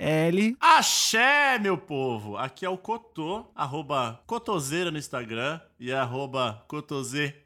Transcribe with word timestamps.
N-I-C-K-E-L. 0.00 0.56
Axé, 0.58 1.58
meu 1.58 1.76
povo! 1.76 2.38
Aqui 2.38 2.64
é 2.64 2.68
o 2.70 2.78
Cotô, 2.78 3.44
arroba 3.54 4.18
Cotoseira 4.26 4.90
no 4.90 4.96
Instagram 4.96 5.60
e 5.78 5.92
arroba 5.92 6.64
Cotoseira 6.66 7.36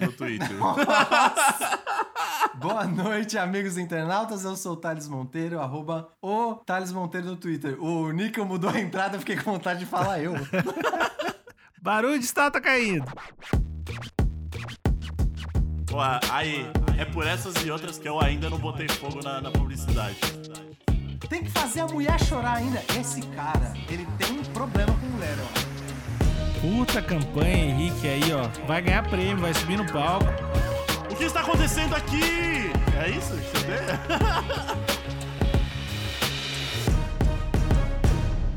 no 0.00 0.12
Twitter. 0.12 0.56
Boa 2.54 2.86
noite, 2.86 3.36
amigos 3.36 3.76
internautas. 3.76 4.44
Eu 4.44 4.56
sou 4.56 4.72
o 4.72 4.76
Thales 4.76 5.06
Monteiro, 5.06 5.60
arroba 5.60 6.08
o 6.22 6.54
Thales 6.54 6.90
Monteiro 6.90 7.26
no 7.26 7.36
Twitter. 7.36 7.78
O 7.82 8.10
Nico 8.10 8.42
mudou 8.44 8.70
a 8.70 8.80
entrada, 8.80 9.16
eu 9.16 9.20
fiquei 9.20 9.36
com 9.36 9.52
vontade 9.52 9.80
de 9.80 9.86
falar 9.86 10.20
eu. 10.20 10.32
Barulho 11.82 12.18
de 12.18 12.24
estátua 12.24 12.60
caindo. 12.62 13.04
Porra, 15.86 16.20
aí, 16.30 16.66
é 16.98 17.04
por 17.04 17.26
essas 17.26 17.54
e 17.64 17.70
outras 17.70 17.98
que 17.98 18.08
eu 18.08 18.18
ainda 18.18 18.48
não 18.48 18.58
botei 18.58 18.88
fogo 18.88 19.22
na, 19.22 19.42
na 19.42 19.50
publicidade. 19.50 20.16
Tem 21.28 21.42
que 21.42 21.50
fazer 21.50 21.80
a 21.80 21.86
mulher 21.86 22.20
chorar 22.22 22.56
ainda. 22.58 22.82
Esse 22.98 23.22
cara, 23.28 23.72
ele 23.88 24.06
tem 24.18 24.38
um 24.38 24.44
problema 24.44 24.92
com 24.92 25.06
mulher, 25.06 25.36
ó. 25.40 26.60
Puta 26.60 27.02
campanha, 27.02 27.56
Henrique 27.56 28.06
aí, 28.06 28.32
ó. 28.32 28.48
Vai 28.66 28.82
ganhar 28.82 29.02
prêmio, 29.08 29.38
vai 29.38 29.54
subir 29.54 29.76
no 29.76 29.86
palco. 29.90 30.26
O 31.10 31.16
que 31.16 31.24
está 31.24 31.40
acontecendo 31.40 31.94
aqui? 31.94 32.70
É 33.02 33.10
isso 33.10 33.36
que 33.36 33.58
você 33.58 33.66
vê? 33.66 34.84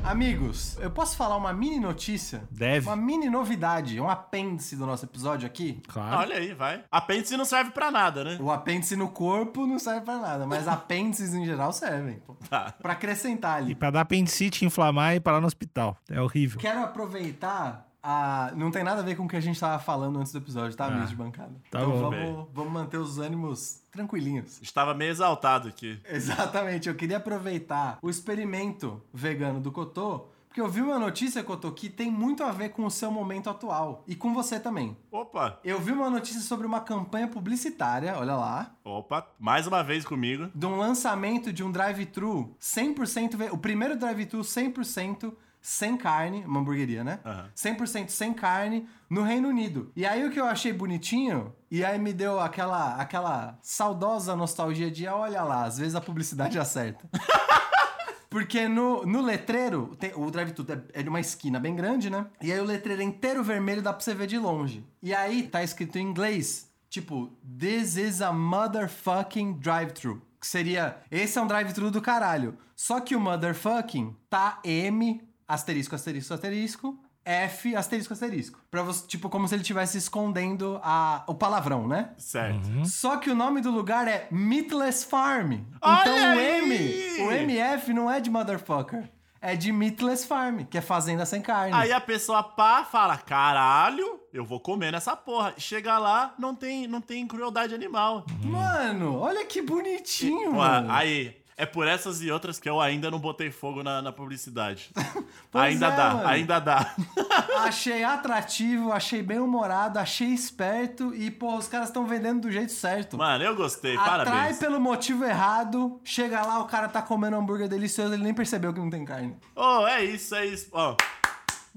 Amigos, 0.07 0.77
eu 0.79 0.89
posso 0.89 1.17
falar 1.17 1.35
uma 1.35 1.51
mini 1.51 1.81
notícia? 1.81 2.47
Deve. 2.49 2.87
Uma 2.87 2.95
mini 2.95 3.29
novidade, 3.29 3.99
um 3.99 4.09
apêndice 4.09 4.77
do 4.77 4.85
nosso 4.85 5.03
episódio 5.03 5.45
aqui? 5.45 5.81
Claro. 5.85 6.19
Olha 6.19 6.37
aí, 6.37 6.53
vai. 6.53 6.81
Apêndice 6.89 7.35
não 7.35 7.43
serve 7.43 7.71
pra 7.71 7.91
nada, 7.91 8.23
né? 8.23 8.37
O 8.39 8.49
apêndice 8.49 8.95
no 8.95 9.09
corpo 9.09 9.67
não 9.67 9.77
serve 9.77 10.01
pra 10.05 10.17
nada, 10.17 10.47
mas 10.47 10.65
apêndices 10.67 11.33
em 11.33 11.45
geral 11.45 11.73
servem. 11.73 12.21
Tá. 12.49 12.73
Pra 12.81 12.93
acrescentar 12.93 13.59
E 13.61 13.65
ali. 13.65 13.75
pra 13.75 13.91
dar 13.91 14.01
apendicite, 14.01 14.63
inflamar 14.63 15.13
e 15.15 15.19
parar 15.19 15.41
no 15.41 15.47
hospital. 15.47 15.97
É 16.09 16.21
horrível. 16.21 16.57
Quero 16.57 16.81
aproveitar 16.83 17.85
a. 18.01 18.51
Não 18.55 18.71
tem 18.71 18.83
nada 18.83 19.01
a 19.01 19.03
ver 19.03 19.15
com 19.15 19.25
o 19.25 19.27
que 19.27 19.35
a 19.35 19.39
gente 19.41 19.59
tava 19.59 19.77
falando 19.81 20.19
antes 20.19 20.31
do 20.31 20.37
episódio, 20.37 20.75
tá, 20.77 20.85
Ah, 20.87 21.05
de 21.05 21.15
bancada? 21.15 21.53
tá 21.69 21.79
então 21.81 21.91
bom. 21.91 22.09
vamos, 22.09 22.47
vamos 22.53 22.73
manter 22.73 22.97
os 22.97 23.17
ânimos 23.19 23.81
tranquilinhos. 23.91 24.59
Estava 24.61 24.93
meio 24.93 25.11
exaltado 25.11 25.67
aqui. 25.67 25.99
Exatamente, 26.09 26.87
eu 26.89 26.95
queria 26.95 27.17
aproveitar 27.17 27.97
o 28.01 28.09
experimento 28.09 29.01
vegano 29.13 29.59
do 29.59 29.71
Cotô, 29.71 30.27
porque 30.47 30.61
eu 30.61 30.69
vi 30.69 30.81
uma 30.81 30.97
notícia, 30.97 31.43
Cotô, 31.43 31.71
que 31.71 31.87
tem 31.89 32.09
muito 32.09 32.43
a 32.43 32.51
ver 32.51 32.69
com 32.69 32.85
o 32.85 32.89
seu 32.91 33.11
momento 33.11 33.49
atual 33.49 34.03
e 34.07 34.15
com 34.15 34.33
você 34.33 34.59
também. 34.59 34.97
Opa, 35.11 35.59
Eu 35.63 35.79
vi 35.79 35.91
uma 35.91 36.09
notícia 36.09 36.41
sobre 36.41 36.65
uma 36.65 36.79
campanha 36.79 37.27
publicitária, 37.27 38.17
olha 38.17 38.35
lá, 38.35 38.71
opa, 38.83 39.27
mais 39.39 39.67
uma 39.67 39.83
vez 39.83 40.03
comigo. 40.05 40.49
de 40.55 40.65
um 40.65 40.77
lançamento 40.77 41.51
de 41.53 41.63
um 41.63 41.71
drive-thru 41.71 42.55
100% 42.59 43.35
ve- 43.37 43.49
o 43.51 43.57
primeiro 43.57 43.95
drive-thru 43.97 44.41
100% 44.43 45.31
sem 45.69 45.97
carne, 45.97 46.45
uma 46.45 46.61
hamburgueria, 46.61 47.03
né? 47.03 47.19
Aham. 47.25 47.49
100% 47.53 48.07
sem 48.09 48.33
carne 48.33 48.87
no 49.09 49.21
Reino 49.21 49.49
Unido. 49.49 49.91
E 49.97 50.05
aí 50.05 50.25
o 50.25 50.31
que 50.31 50.39
eu 50.39 50.45
achei 50.45 50.71
bonitinho, 50.71 51.53
e 51.69 51.83
aí 51.83 51.99
me 51.99 52.13
deu 52.13 52.39
aquela 52.39 52.95
aquela 52.95 53.59
saudosa 53.61 54.33
nostalgia 54.33 54.89
de 54.89 55.05
olha 55.07 55.43
lá, 55.43 55.65
às 55.65 55.77
vezes 55.77 55.93
a 55.93 55.99
publicidade 55.99 56.57
acerta. 56.57 57.05
Porque 58.29 58.67
no, 58.67 59.05
no 59.05 59.21
letreiro, 59.21 59.95
tem- 59.99 60.13
o 60.15 60.29
drive-thru 60.31 60.65
é- 60.69 60.99
é 60.99 61.03
de 61.03 61.09
uma 61.09 61.19
esquina 61.19 61.59
bem 61.59 61.75
grande, 61.75 62.09
né? 62.09 62.25
E 62.41 62.51
aí 62.51 62.59
o 62.59 62.65
letreiro 62.65 63.01
é 63.01 63.05
inteiro 63.05 63.43
vermelho, 63.43 63.81
dá 63.81 63.91
pra 63.91 64.01
você 64.01 64.13
ver 64.13 64.27
de 64.27 64.37
longe. 64.37 64.85
E 65.03 65.13
aí 65.13 65.43
tá 65.47 65.63
escrito 65.63 65.97
em 65.97 66.01
inglês, 66.07 66.69
tipo, 66.89 67.31
This 67.59 67.97
is 67.97 68.21
a 68.21 68.31
motherfucking 68.31 69.53
drive-thru. 69.59 70.21
Que 70.39 70.47
seria, 70.47 70.97
esse 71.09 71.37
é 71.37 71.41
um 71.41 71.47
drive-thru 71.47 71.89
do 71.89 72.01
caralho. 72.01 72.57
Só 72.75 72.99
que 72.99 73.15
o 73.15 73.19
motherfucking 73.19 74.15
tá 74.29 74.59
M, 74.63 75.21
asterisco, 75.47 75.95
asterisco, 75.95 76.33
asterisco, 76.33 76.99
F, 77.23 77.75
asterisco, 77.75 78.13
asterisco. 78.13 78.59
Pra 78.71 78.81
você, 78.83 79.05
tipo, 79.05 79.29
como 79.29 79.47
se 79.47 79.55
ele 79.55 79.61
estivesse 79.61 79.97
escondendo 79.97 80.79
a, 80.81 81.23
o 81.27 81.35
palavrão, 81.35 81.85
né? 81.87 82.11
Certo. 82.17 82.85
Só 82.85 83.17
que 83.17 83.29
o 83.29 83.35
nome 83.35 83.59
do 83.59 83.69
lugar 83.69 84.07
é 84.07 84.27
Meatless 84.31 85.05
Farm. 85.05 85.59
Olha 85.81 86.01
então 86.01 86.13
o 86.13 86.39
aí! 86.39 87.17
M, 87.19 87.21
o 87.27 87.31
MF 87.31 87.93
não 87.93 88.09
é 88.09 88.21
de 88.21 88.29
motherfucker. 88.29 89.09
É 89.41 89.55
de 89.55 89.71
Meatless 89.71 90.25
Farm, 90.25 90.63
que 90.63 90.77
é 90.77 90.81
fazenda 90.81 91.25
sem 91.25 91.41
carne. 91.41 91.73
Aí 91.73 91.91
a 91.91 92.01
pessoa 92.01 92.41
pá, 92.41 92.83
fala, 92.83 93.17
caralho, 93.17 94.19
eu 94.33 94.43
vou 94.43 94.59
comer 94.59 94.91
nessa 94.91 95.15
porra. 95.15 95.53
Chega 95.57 95.97
lá, 95.99 96.33
não 96.39 96.55
tem, 96.55 96.87
não 96.87 97.01
tem 97.01 97.27
crueldade 97.27 97.75
animal. 97.75 98.25
Mano, 98.43 99.19
olha 99.19 99.45
que 99.45 99.61
bonitinho, 99.61 100.51
Pô, 100.51 100.57
mano. 100.57 100.91
aí, 100.91 101.37
é 101.57 101.65
por 101.65 101.87
essas 101.87 102.21
e 102.21 102.29
outras 102.29 102.59
que 102.59 102.69
eu 102.69 102.79
ainda 102.79 103.09
não 103.09 103.17
botei 103.17 103.49
fogo 103.49 103.81
na, 103.81 103.99
na 103.99 104.11
publicidade. 104.11 104.91
Ainda 105.53 105.87
é, 105.87 105.95
dá, 105.95 106.13
mano. 106.13 106.27
ainda 106.27 106.59
dá. 106.59 106.93
Achei 107.65 108.03
atrativo, 108.03 108.91
achei 108.91 109.23
bem 109.23 109.39
humorado, 109.39 109.97
achei 109.97 110.27
esperto 110.27 111.15
e, 111.15 111.31
pô, 111.31 111.55
os 111.57 111.67
caras 111.67 111.87
estão 111.87 112.05
vendendo 112.05 112.41
do 112.41 112.51
jeito 112.51 112.71
certo. 112.71 113.17
Mano, 113.17 113.43
eu 113.43 113.55
gostei, 113.55 113.97
Atrai 113.97 114.25
parabéns. 114.25 114.59
pelo 114.59 114.79
motivo 114.79 115.25
errado, 115.25 115.99
chega 116.03 116.41
lá, 116.43 116.59
o 116.59 116.65
cara 116.65 116.87
tá 116.87 117.01
comendo 117.01 117.35
hambúrguer 117.37 117.67
delicioso, 117.67 118.13
ele 118.13 118.23
nem 118.23 118.33
percebeu 118.33 118.71
que 118.71 118.79
não 118.79 118.89
tem 118.89 119.03
carne. 119.03 119.35
Oh, 119.55 119.87
é 119.87 120.03
isso, 120.03 120.35
é 120.35 120.45
isso. 120.45 120.69
Ó, 120.71 120.95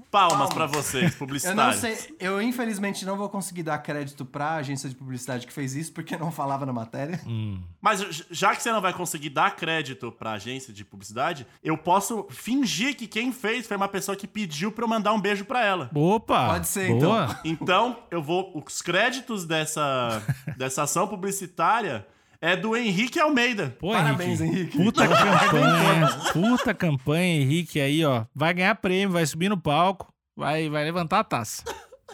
palmas, 0.09 0.49
Palmas. 0.49 0.53
pra 0.53 0.65
vocês, 0.65 1.03
Eu 1.05 1.09
não 1.11 1.17
publicitários. 1.17 1.75
sei, 1.77 2.15
eu 2.19 2.41
infelizmente 2.41 3.05
não 3.05 3.15
vou 3.17 3.29
conseguir 3.29 3.63
dar 3.63 3.77
crédito 3.79 4.25
pra 4.25 4.55
agência 4.55 4.89
de 4.89 4.95
publicidade 4.95 5.45
que 5.45 5.53
fez 5.53 5.75
isso, 5.75 5.91
porque 5.93 6.17
não 6.17 6.31
falava 6.31 6.65
na 6.65 6.73
matéria. 6.73 7.19
Mas 7.81 7.99
j- 8.01 8.25
já 8.31 8.55
que 8.55 8.63
você 8.63 8.71
não 8.71 8.81
vai 8.81 8.93
conseguir 8.93 9.29
dar 9.29 9.55
crédito 9.55 10.11
pra 10.11 10.31
agência 10.33 10.73
de 10.73 10.83
publicidade, 10.83 11.45
eu 11.63 11.77
posso 11.77 12.25
fingir 12.29 12.95
que 12.95 13.07
quem 13.07 13.31
fez 13.31 13.67
foi 13.67 13.77
uma 13.77 13.87
pessoa 13.87 14.15
que 14.15 14.27
pediu 14.27 14.71
pra 14.71 14.83
eu 14.85 14.89
mandar 14.89 15.13
um 15.13 15.21
beijo 15.21 15.45
pra 15.45 15.63
ela. 15.65 15.89
Opa! 15.93 16.47
Pode 16.49 16.67
ser, 16.67 16.89
boa. 16.99 17.39
Então, 17.43 17.99
eu 18.09 18.21
vou. 18.21 18.51
Os 18.65 18.81
créditos 18.81 19.45
dessa, 19.45 20.21
dessa 20.57 20.83
ação 20.83 21.07
publicitária 21.07 22.05
é 22.41 22.55
do 22.55 22.75
Henrique 22.75 23.19
Almeida. 23.19 23.75
Pô, 23.79 23.91
Parabéns, 23.93 24.41
Henrique. 24.41 24.75
Puta 24.75 25.07
campanha. 25.07 26.07
Puta 26.33 26.73
campanha, 26.73 27.41
Henrique 27.41 27.79
aí, 27.79 28.03
ó. 28.03 28.25
Vai 28.33 28.53
ganhar 28.53 28.75
prêmio, 28.75 29.11
vai 29.11 29.25
subir 29.25 29.47
no 29.47 29.57
palco, 29.57 30.11
vai, 30.35 30.67
vai 30.67 30.83
levantar 30.83 31.19
a 31.19 31.23
taça. 31.23 31.63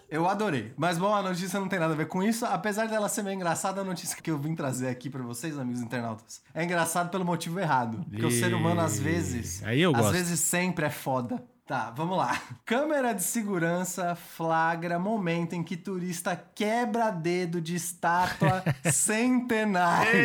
Eu 0.10 0.28
adorei. 0.28 0.74
Mas 0.78 0.98
bom, 0.98 1.14
a 1.14 1.22
notícia 1.22 1.60
não 1.60 1.68
tem 1.68 1.80
nada 1.80 1.94
a 1.94 1.98
ver 1.98 2.08
com 2.08 2.22
isso. 2.24 2.46
Apesar 2.46 2.88
dela 2.88 3.10
ser 3.10 3.24
meio 3.24 3.36
engraçada, 3.36 3.82
a 3.82 3.84
notícia 3.84 4.22
que 4.22 4.30
eu 4.32 4.38
vim 4.38 4.56
trazer 4.56 4.88
aqui 4.88 5.10
pra 5.10 5.24
vocês, 5.24 5.58
amigos 5.58 5.82
internautas, 5.82 6.42
é 6.54 6.64
engraçado 6.64 7.10
pelo 7.10 7.26
motivo 7.26 7.60
errado. 7.60 8.06
Porque 8.10 8.26
o 8.26 8.32
ser 8.32 8.54
humano, 8.54 8.80
às 8.82 9.00
vezes. 9.00 9.64
Aí 9.64 9.82
eu 9.82 9.92
às 9.92 9.98
gosto. 9.98 10.14
vezes 10.14 10.40
sempre 10.40 10.86
é 10.86 10.90
foda. 10.90 11.44
Tá, 11.68 11.92
vamos 11.94 12.18
lá. 12.18 12.42
Câmera 12.66 13.14
de 13.14 13.22
segurança 13.22 14.16
flagra 14.16 14.98
momento 14.98 15.52
em 15.54 15.62
que 15.62 15.76
turista 15.76 16.34
quebra 16.56 17.12
dedo 17.12 17.60
de 17.60 17.76
estátua 17.76 18.64
centenária 18.90 20.22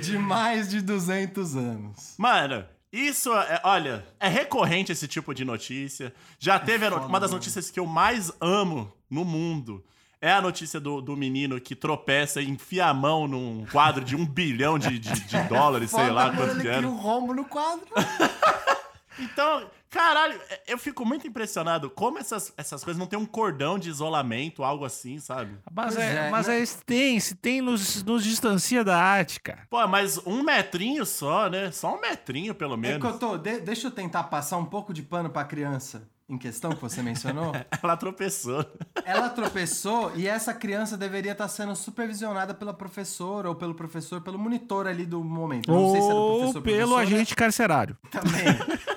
de 0.00 0.16
mais 0.16 0.70
de 0.70 0.80
200 0.80 1.54
anos. 1.54 2.14
Mano, 2.16 2.64
isso 2.90 3.30
é, 3.34 3.60
olha, 3.62 4.06
é 4.18 4.26
recorrente 4.26 4.90
esse 4.90 5.06
tipo 5.06 5.34
de 5.34 5.44
notícia. 5.44 6.14
Já 6.38 6.58
teve 6.58 6.86
a 6.86 6.90
no- 6.90 6.96
foda, 6.96 7.06
uma 7.08 7.20
das 7.20 7.30
notícias 7.30 7.70
que 7.70 7.78
eu 7.78 7.84
mais 7.84 8.32
amo 8.40 8.90
no 9.10 9.22
mundo. 9.22 9.84
É 10.22 10.32
a 10.32 10.40
notícia 10.40 10.80
do, 10.80 11.00
do 11.02 11.14
menino 11.16 11.60
que 11.60 11.74
tropeça 11.74 12.40
e 12.40 12.48
enfia 12.48 12.86
a 12.86 12.94
mão 12.94 13.28
num 13.28 13.66
quadro 13.70 14.02
de 14.04 14.16
um 14.16 14.24
bilhão 14.26 14.78
de, 14.78 14.98
de- 14.98 15.20
de 15.20 15.42
dólares, 15.48 15.90
sei 15.90 16.00
Foda, 16.00 16.12
lá 16.12 16.24
mano, 16.26 16.36
quanto 16.38 16.50
ele 16.52 16.62
que 16.62 16.68
era. 16.68 16.86
um 16.88 16.96
rombo 16.96 17.34
no 17.34 17.44
quadro. 17.44 17.86
Então, 19.20 19.70
caralho, 19.88 20.40
é- 20.48 20.62
eu 20.68 20.78
fico 20.78 21.04
muito 21.04 21.26
impressionado 21.26 21.90
como 21.90 22.18
essas, 22.18 22.52
essas 22.56 22.82
coisas 22.84 22.98
não 22.98 23.06
tem 23.06 23.18
um 23.18 23.26
cordão 23.26 23.78
de 23.78 23.88
isolamento, 23.88 24.62
algo 24.64 24.84
assim, 24.84 25.18
sabe? 25.18 25.56
Mas, 25.72 25.96
é, 25.96 26.26
é, 26.26 26.30
mas 26.30 26.46
né? 26.48 26.60
é, 26.60 26.64
se 26.66 26.84
tem, 26.84 27.20
se 27.20 27.34
tem, 27.34 27.60
nos, 27.60 28.02
nos 28.02 28.24
distancia 28.24 28.82
da 28.84 28.96
arte, 29.00 29.40
cara. 29.40 29.66
Pô, 29.68 29.86
mas 29.86 30.18
um 30.26 30.42
metrinho 30.42 31.04
só, 31.04 31.48
né? 31.48 31.70
Só 31.70 31.94
um 31.96 32.00
metrinho, 32.00 32.54
pelo 32.54 32.74
É 32.74 32.76
menos. 32.76 33.00
que 33.00 33.06
eu 33.14 33.18
tô. 33.18 33.36
de- 33.36 33.60
deixa 33.60 33.86
eu 33.88 33.90
tentar 33.90 34.24
passar 34.24 34.56
um 34.56 34.64
pouco 34.66 34.92
de 34.94 35.02
pano 35.02 35.30
pra 35.30 35.44
criança 35.44 36.08
em 36.30 36.38
questão 36.38 36.70
que 36.70 36.80
você 36.80 37.02
mencionou. 37.02 37.52
Ela 37.82 37.96
tropeçou. 37.96 38.64
ela 39.04 39.28
tropeçou 39.28 40.12
e 40.14 40.26
essa 40.28 40.54
criança 40.54 40.96
deveria 40.96 41.32
estar 41.32 41.48
sendo 41.48 41.74
supervisionada 41.74 42.54
pela 42.54 42.72
professora 42.72 43.48
ou 43.48 43.54
pelo 43.54 43.74
professor, 43.74 44.20
pelo 44.20 44.38
monitor 44.38 44.86
ali 44.86 45.04
do 45.04 45.24
momento. 45.24 45.70
Não 45.70 45.90
sei 45.90 46.00
se 46.00 46.06
era 46.06 46.14
Ou 46.14 46.38
professor 46.38 46.62
pelo 46.62 46.76
professora, 46.94 47.02
agente 47.02 47.34
carcerário. 47.34 47.98
Também. 48.10 48.44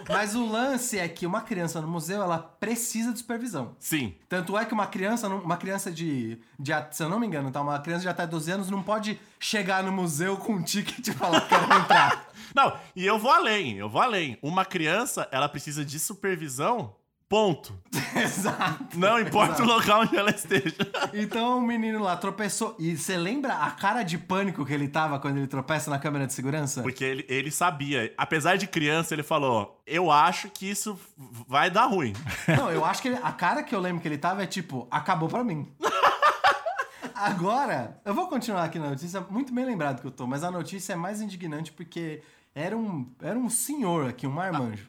Mas 0.10 0.36
o 0.36 0.46
lance 0.46 1.00
é 1.00 1.08
que 1.08 1.26
uma 1.26 1.42
criança 1.42 1.82
no 1.82 1.88
museu, 1.88 2.22
ela 2.22 2.38
precisa 2.38 3.12
de 3.12 3.20
supervisão. 3.20 3.76
Sim. 3.80 4.14
Tanto 4.28 4.58
é 4.58 4.66
que 4.66 4.74
uma 4.74 4.88
criança, 4.88 5.28
uma 5.28 5.58
criança 5.58 5.92
de, 5.92 6.40
de, 6.60 6.72
se 6.92 7.04
eu 7.04 7.10
não 7.10 7.20
me 7.20 7.26
engano, 7.26 7.52
tá? 7.52 7.62
Uma 7.62 7.80
criança 7.80 8.02
de 8.02 8.10
até 8.10 8.28
12 8.28 8.52
anos 8.52 8.70
não 8.70 8.84
pode 8.84 9.20
chegar 9.40 9.84
no 9.84 9.92
museu 9.92 10.38
com 10.38 10.54
um 10.54 10.62
ticket 10.62 11.08
e 11.08 11.12
falar 11.14 11.42
que 11.42 11.50
quero 11.50 11.74
entrar. 11.74 12.30
Não, 12.54 12.78
e 12.96 13.04
eu 13.06 13.18
vou 13.18 13.32
além, 13.32 13.78
eu 13.78 13.90
vou 13.90 14.02
além. 14.02 14.38
Uma 14.42 14.64
criança, 14.64 15.28
ela 15.32 15.50
precisa 15.50 15.84
de 15.84 15.98
supervisão, 15.98 16.96
ponto. 17.34 17.74
Exato. 18.16 18.96
Não 18.96 19.20
importa 19.20 19.64
o 19.64 19.66
local 19.66 20.02
onde 20.02 20.16
ela 20.16 20.30
esteja. 20.30 20.76
Então 21.16 21.58
o 21.58 21.62
menino 21.62 22.02
lá 22.02 22.16
tropeçou. 22.16 22.76
E 22.78 22.96
você 22.96 23.18
lembra 23.18 23.54
a 23.56 23.72
cara 23.72 24.04
de 24.04 24.20
pânico 24.20 24.64
que 24.64 24.72
ele 24.74 24.88
tava 24.88 25.20
quando 25.20 25.38
ele 25.38 25.48
tropeça 25.48 25.90
na 25.90 25.98
câmera 25.98 26.28
de 26.28 26.34
segurança? 26.34 26.84
Porque 26.84 27.04
ele, 27.04 27.26
ele 27.28 27.50
sabia. 27.50 28.14
Apesar 28.18 28.56
de 28.56 28.68
criança, 28.68 29.16
ele 29.16 29.24
falou: 29.24 29.82
Eu 29.88 30.12
acho 30.12 30.48
que 30.50 30.70
isso 30.70 31.00
vai 31.48 31.72
dar 31.72 31.86
ruim. 31.86 32.14
Não, 32.56 32.70
eu 32.72 32.86
acho 32.86 33.02
que 33.02 33.08
ele- 33.08 33.20
a 33.24 33.32
cara 33.32 33.64
que 33.64 33.74
eu 33.74 33.80
lembro 33.80 34.00
que 34.02 34.08
ele 34.08 34.18
tava 34.20 34.44
é 34.44 34.48
tipo, 34.48 34.88
acabou 34.92 35.28
pra 35.28 35.44
mim. 35.44 35.72
Agora, 37.16 38.00
eu 38.06 38.14
vou 38.14 38.28
continuar 38.28 38.64
aqui 38.64 38.78
na 38.78 38.90
notícia, 38.92 39.22
muito 39.30 39.52
bem 39.54 39.66
lembrado 39.66 40.02
que 40.02 40.08
eu 40.08 40.12
tô, 40.12 40.28
mas 40.28 40.44
a 40.44 40.52
notícia 40.52 40.94
é 40.94 40.96
mais 40.96 41.20
indignante 41.22 41.72
porque 41.72 42.22
era 42.56 42.78
um, 42.78 43.12
era 43.22 43.38
um 43.38 43.50
senhor 43.50 44.10
aqui, 44.10 44.28
um 44.28 44.32
marmanjo. 44.32 44.88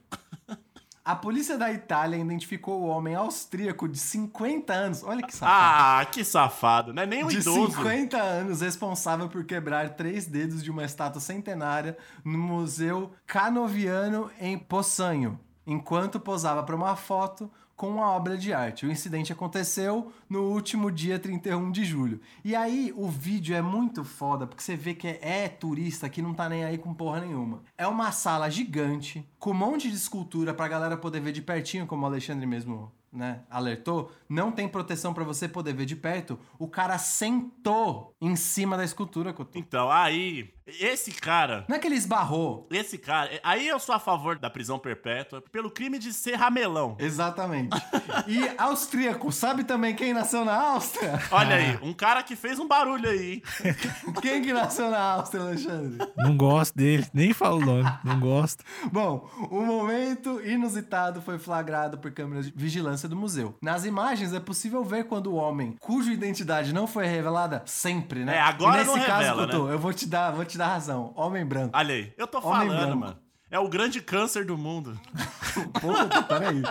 A 1.05 1.15
polícia 1.15 1.59
da 1.59 1.71
Itália 1.71 2.17
identificou 2.17 2.81
o 2.81 2.87
homem 2.87 3.15
austríaco 3.15 3.87
de 3.87 3.99
50 3.99 4.73
anos. 4.73 5.05
Olha 5.05 5.23
que 5.27 5.37
safado. 5.37 6.01
Ah, 6.01 6.07
que 6.07 6.25
safado, 6.25 6.95
né? 6.95 7.05
Nem 7.05 7.23
um 7.23 7.29
de 7.29 7.41
idoso. 7.41 7.77
50 7.77 8.17
anos, 8.17 8.63
responsável 8.63 9.29
por 9.29 9.45
quebrar 9.45 9.91
três 9.91 10.25
dedos 10.25 10.65
de 10.65 10.71
uma 10.71 10.83
estátua 10.83 11.21
centenária 11.21 11.99
no 12.25 12.39
Museu 12.39 13.13
Canoviano 13.27 14.31
em 14.41 14.59
Poçanho, 14.59 15.39
enquanto 15.67 16.19
posava 16.19 16.63
para 16.63 16.75
uma 16.75 16.97
foto 16.97 17.51
com 17.77 17.89
uma 17.89 18.11
obra 18.11 18.37
de 18.37 18.53
arte. 18.53 18.87
O 18.87 18.91
incidente 18.91 19.33
aconteceu 19.33 20.13
no 20.29 20.43
último 20.53 20.91
dia 20.91 21.19
31 21.19 21.71
de 21.71 21.85
julho. 21.85 22.21
E 22.45 22.55
aí 22.55 22.93
o 22.97 23.09
vídeo 23.09 23.55
é 23.55 23.63
muito 23.63 24.05
foda, 24.05 24.47
porque 24.47 24.63
você 24.63 24.77
vê 24.77 24.95
que 24.95 25.09
é, 25.09 25.19
é 25.23 25.49
turista 25.49 26.09
que 26.09 26.23
não 26.23 26.35
tá 26.35 26.49
nem 26.49 26.65
aí 26.65 26.79
com 26.79 26.95
porra 26.95 27.21
nenhuma. 27.21 27.63
É 27.77 27.87
uma 27.87 28.13
sala 28.13 28.49
gigante, 28.51 29.29
com 29.39 29.51
um 29.51 29.55
monte 29.55 29.91
de 29.91 29.97
escultura 29.97 30.55
pra 30.55 30.69
galera 30.69 30.97
poder 30.97 31.21
ver 31.21 31.33
de 31.33 31.43
pertinho, 31.43 31.87
como 31.87 32.05
o 32.05 32.07
Alexandre 32.07 32.47
mesmo 32.47 32.93
né, 33.13 33.43
alertou, 33.49 34.11
não 34.29 34.51
tem 34.51 34.69
proteção 34.69 35.15
pra 35.15 35.25
você 35.25 35.49
poder 35.49 35.73
ver 35.73 35.87
de 35.87 35.95
perto. 35.95 36.39
O 36.59 36.67
cara 36.67 36.99
sentou 36.99 38.15
em 38.21 38.35
cima 38.35 38.77
da 38.77 38.85
escultura. 38.85 39.35
Então, 39.55 39.91
aí, 39.91 40.54
esse 40.67 41.11
cara. 41.13 41.65
Não 41.69 41.77
é 41.77 41.79
que 41.79 41.87
ele 41.87 41.95
esbarrou. 41.95 42.67
Esse 42.71 42.97
cara. 42.97 43.31
Aí 43.43 43.69
eu 43.69 43.79
sou 43.79 43.95
a 43.95 43.99
favor 43.99 44.39
da 44.39 44.49
prisão 44.49 44.79
perpétua 44.79 45.43
pelo 45.53 45.71
crime 45.71 45.99
de 45.99 46.13
ser 46.13 46.35
ramelão. 46.37 46.97
Exatamente. 46.99 47.75
E 48.27 48.41
austríaco, 48.57 49.31
sabe 49.33 49.65
também 49.65 49.95
quem 49.95 50.15
nasceu 50.15 50.45
na 50.45 50.55
Áustria? 50.55 51.21
Olha 51.31 51.57
aí, 51.57 51.79
um 51.83 51.93
cara 51.93 52.23
que 52.23 52.35
fez 52.37 52.59
um 52.59 52.67
barulho 52.67 53.09
aí. 53.09 53.35
hein? 53.35 53.43
Quem 54.23 54.41
que 54.41 54.53
nasceu 54.53 54.91
na 54.91 54.99
Áustria, 54.99 55.43
Alexandre? 55.43 55.99
Não 56.17 56.37
gosto 56.37 56.75
dele, 56.75 57.07
nem 57.13 57.33
falo 57.33 57.59
o 57.59 57.65
nome, 57.65 57.99
não 58.05 58.19
gosto. 58.21 58.65
Bom, 58.91 59.29
o 59.51 59.61
momento 59.63 60.41
inusitado 60.47 61.21
foi 61.21 61.39
flagrado 61.39 61.99
por 61.99 62.13
câmeras 62.13 62.47
de 62.47 62.53
vigilância 62.57 63.09
do 63.09 63.17
museu. 63.17 63.57
Nas 63.61 63.85
imagens 63.85 64.33
é 64.33 64.41
possível 64.41 64.83
ver 64.85 65.05
quando 65.05 65.27
o 65.27 65.35
homem, 65.35 65.77
cuja 65.81 66.13
identidade 66.13 66.73
não 66.73 66.87
foi 66.87 67.07
revelada, 67.07 67.63
sempre, 67.67 68.25
né? 68.25 68.37
É, 68.37 68.41
agora 68.41 68.83
E 68.83 68.85
nesse 68.87 68.97
não 68.99 69.05
caso, 69.05 69.19
revela, 69.21 69.49
Couto, 69.49 69.67
né? 69.67 69.75
eu 69.75 69.79
vou 69.79 69.93
te 69.93 70.07
dar, 70.07 70.31
vou 70.33 70.45
te 70.45 70.54
dar 70.59 70.69
razão. 70.69 71.13
Homem 71.17 71.45
branco. 71.45 71.77
Olha 71.77 71.95
aí, 71.95 72.13
eu 72.17 72.27
tô 72.27 72.39
Homem 72.39 72.69
falando, 72.69 72.79
branco. 72.87 72.97
mano. 72.99 73.19
É 73.51 73.59
o 73.59 73.69
grande 73.69 74.01
câncer 74.01 74.45
do 74.45 74.57
mundo. 74.59 74.99
Pô, 75.81 76.23
peraí. 76.27 76.63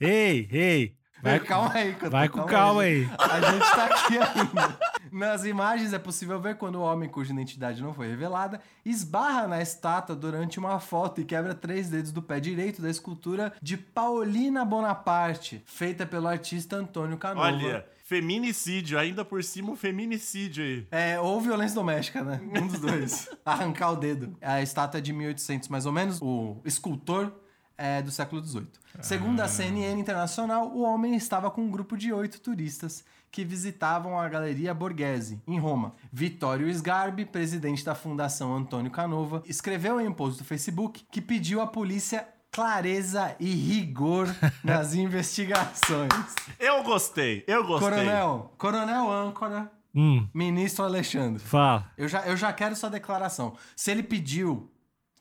Ei, 0.00 0.48
ei, 0.50 0.96
vai, 1.22 1.38
calma 1.40 1.72
aí, 1.74 1.92
Couto, 1.94 2.10
vai 2.10 2.28
com 2.28 2.42
calma 2.44 2.82
aí. 2.82 3.06
A 3.18 3.50
gente 3.52 3.70
tá 3.70 3.84
aqui 3.84 4.18
ainda. 4.18 4.78
Nas 5.12 5.44
imagens 5.44 5.92
é 5.92 5.98
possível 5.98 6.40
ver 6.40 6.56
quando 6.56 6.76
o 6.76 6.80
homem 6.82 7.06
cuja 7.06 7.32
identidade 7.34 7.82
não 7.82 7.92
foi 7.92 8.08
revelada 8.08 8.62
esbarra 8.82 9.46
na 9.46 9.60
estátua 9.60 10.16
durante 10.16 10.58
uma 10.58 10.80
foto 10.80 11.20
e 11.20 11.24
quebra 11.24 11.54
três 11.54 11.90
dedos 11.90 12.12
do 12.12 12.22
pé 12.22 12.40
direito 12.40 12.80
da 12.80 12.88
escultura 12.88 13.52
de 13.60 13.76
Paulina 13.76 14.64
Bonaparte, 14.64 15.62
feita 15.66 16.06
pelo 16.06 16.28
artista 16.28 16.76
Antônio 16.76 17.18
Canova. 17.18 17.46
Olha, 17.48 17.86
feminicídio, 18.12 18.98
ainda 18.98 19.24
por 19.24 19.42
cima 19.42 19.70
um 19.70 19.76
feminicídio 19.76 20.62
aí. 20.62 20.86
É, 20.90 21.18
ou 21.18 21.40
violência 21.40 21.74
doméstica, 21.74 22.22
né? 22.22 22.40
Um 22.60 22.66
dos 22.66 22.78
dois. 22.78 23.30
Arrancar 23.42 23.92
o 23.92 23.96
dedo. 23.96 24.36
A 24.42 24.60
estátua 24.60 24.98
é 24.98 25.00
de 25.00 25.14
1800, 25.14 25.70
mais 25.70 25.86
ou 25.86 25.92
menos. 25.92 26.20
O 26.20 26.60
escultor 26.62 27.32
é 27.78 28.02
do 28.02 28.10
século 28.10 28.44
XVIII. 28.44 28.68
Segundo 29.00 29.40
a 29.40 29.48
CNN 29.48 29.98
Internacional, 29.98 30.68
o 30.68 30.82
homem 30.82 31.16
estava 31.16 31.50
com 31.50 31.62
um 31.62 31.70
grupo 31.70 31.96
de 31.96 32.12
oito 32.12 32.38
turistas 32.38 33.02
que 33.30 33.46
visitavam 33.46 34.20
a 34.20 34.28
Galeria 34.28 34.74
Borghese, 34.74 35.40
em 35.48 35.58
Roma. 35.58 35.94
Vittorio 36.12 36.68
Sgarbi, 36.68 37.24
presidente 37.24 37.82
da 37.82 37.94
Fundação 37.94 38.54
Antônio 38.54 38.90
Canova, 38.90 39.42
escreveu 39.46 39.98
em 39.98 40.06
um 40.06 40.12
post 40.12 40.42
do 40.42 40.44
Facebook 40.44 41.02
que 41.10 41.22
pediu 41.22 41.62
à 41.62 41.66
polícia 41.66 42.28
clareza 42.52 43.34
e 43.40 43.46
rigor 43.50 44.28
nas 44.62 44.94
investigações. 44.94 46.12
Eu 46.60 46.82
gostei, 46.82 47.42
eu 47.48 47.64
gostei. 47.64 47.88
Coronel, 47.90 48.54
Coronel 48.58 49.10
Âncora, 49.10 49.72
Hum, 49.94 50.26
Ministro 50.32 50.84
Alexandre. 50.84 51.42
fala. 51.42 51.90
Eu 51.98 52.08
já, 52.08 52.20
eu 52.26 52.34
já 52.36 52.50
quero 52.52 52.74
sua 52.74 52.88
declaração. 52.88 53.54
Se 53.76 53.90
ele 53.90 54.02
pediu 54.02 54.70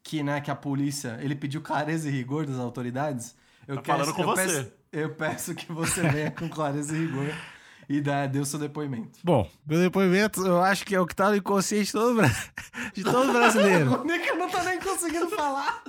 que, 0.03 0.23
né, 0.23 0.39
que 0.39 0.49
a 0.49 0.55
polícia, 0.55 1.17
ele 1.21 1.35
pediu 1.35 1.61
clareza 1.61 2.07
e 2.07 2.11
rigor 2.11 2.45
das 2.45 2.57
autoridades, 2.57 3.35
eu 3.67 3.75
Tá 3.75 3.81
quero 3.81 3.97
falando 3.99 4.15
com 4.15 4.21
eu 4.21 4.27
você. 4.27 4.45
Peço, 4.63 4.71
eu 4.93 5.09
peço 5.15 5.55
que 5.55 5.71
você 5.71 6.01
venha 6.07 6.31
com 6.31 6.47
clareza 6.47 6.95
e 6.95 6.99
rigor 6.99 7.33
e 7.89 7.99
dá, 7.99 8.25
dê 8.27 8.39
o 8.39 8.45
seu 8.45 8.57
depoimento. 8.59 9.19
Bom, 9.23 9.49
meu 9.65 9.79
depoimento, 9.79 10.45
eu 10.45 10.61
acho 10.63 10.85
que 10.85 10.95
é 10.95 10.99
o 11.01 11.05
que 11.05 11.15
tá 11.15 11.29
no 11.29 11.35
inconsciente 11.35 11.87
de 11.87 11.91
todo, 11.91 12.21
de 12.93 13.03
todo 13.03 13.33
brasileiro. 13.33 13.99
O 14.01 14.03
Nick 14.05 14.31
não 14.37 14.49
tá 14.49 14.63
nem 14.63 14.79
conseguindo 14.79 15.29
falar. 15.31 15.83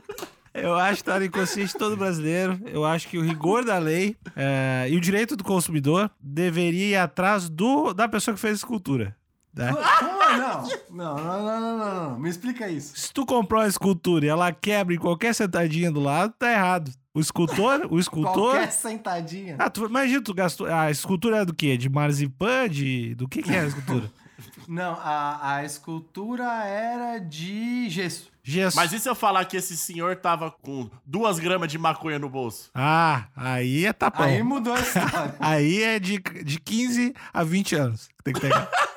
Eu 0.54 0.74
acho 0.74 0.98
que 1.02 1.04
tá 1.10 1.18
no 1.18 1.24
inconsciente 1.24 1.74
todo 1.78 1.96
brasileiro. 1.96 2.60
Eu 2.66 2.84
acho 2.84 3.08
que 3.08 3.16
o 3.16 3.22
rigor 3.22 3.64
da 3.64 3.78
lei 3.78 4.16
é, 4.36 4.86
e 4.90 4.96
o 4.96 5.00
direito 5.00 5.34
do 5.36 5.42
consumidor 5.44 6.10
deveria 6.20 6.86
ir 6.88 6.96
atrás 6.96 7.48
do, 7.48 7.92
da 7.94 8.06
pessoa 8.08 8.34
que 8.34 8.40
fez 8.40 8.52
a 8.52 8.56
escultura. 8.56 9.16
né? 9.54 9.70
Não. 9.72 10.62
Não, 10.90 11.14
não, 11.16 11.24
não, 11.24 11.60
não, 11.60 11.78
não, 11.78 12.10
não. 12.10 12.18
Me 12.18 12.28
explica 12.28 12.68
isso. 12.68 12.92
Se 12.96 13.12
tu 13.12 13.24
comprou 13.26 13.60
uma 13.62 13.68
escultura 13.68 14.24
e 14.24 14.28
ela 14.28 14.52
quebra 14.52 14.94
em 14.94 14.98
qualquer 14.98 15.34
sentadinha 15.34 15.90
do 15.90 16.00
lado, 16.00 16.34
tá 16.38 16.50
errado. 16.52 16.90
O 17.14 17.20
escultor, 17.20 17.86
o 17.90 17.98
escultor. 17.98 18.52
Qualquer 18.52 18.72
sentadinha. 18.72 19.56
Ah, 19.58 19.68
tu, 19.68 19.84
imagina, 19.84 20.22
tu 20.22 20.32
gastou. 20.32 20.66
A 20.66 20.90
escultura 20.90 21.38
é 21.38 21.44
do 21.44 21.54
quê? 21.54 21.76
De 21.76 21.88
marzipan? 21.90 22.68
De. 22.70 23.14
Do 23.14 23.28
que, 23.28 23.42
que 23.42 23.52
é 23.52 23.60
a 23.60 23.66
escultura? 23.66 24.10
Não, 24.68 24.94
a, 24.94 25.56
a 25.56 25.64
escultura 25.64 26.44
era 26.64 27.18
de 27.18 27.88
gesso. 27.88 28.30
Gesso. 28.44 28.76
Mas 28.76 28.92
e 28.92 28.98
se 28.98 29.08
eu 29.08 29.14
falar 29.14 29.44
que 29.44 29.56
esse 29.56 29.76
senhor 29.76 30.16
tava 30.16 30.50
com 30.50 30.90
duas 31.06 31.38
gramas 31.38 31.70
de 31.70 31.78
maconha 31.78 32.18
no 32.18 32.28
bolso? 32.28 32.70
Ah, 32.74 33.26
aí 33.36 33.86
é 33.86 33.92
tapão. 33.92 34.26
Aí 34.26 34.36
Aí, 34.36 34.42
mudou 34.42 34.74
a 34.74 34.80
história. 34.80 35.36
é 35.82 36.00
de, 36.00 36.18
de 36.18 36.58
15 36.58 37.14
a 37.32 37.44
20 37.44 37.74
anos. 37.76 38.08
que 38.08 38.24
Tem 38.24 38.34
que 38.34 38.40
pegar. 38.40 38.68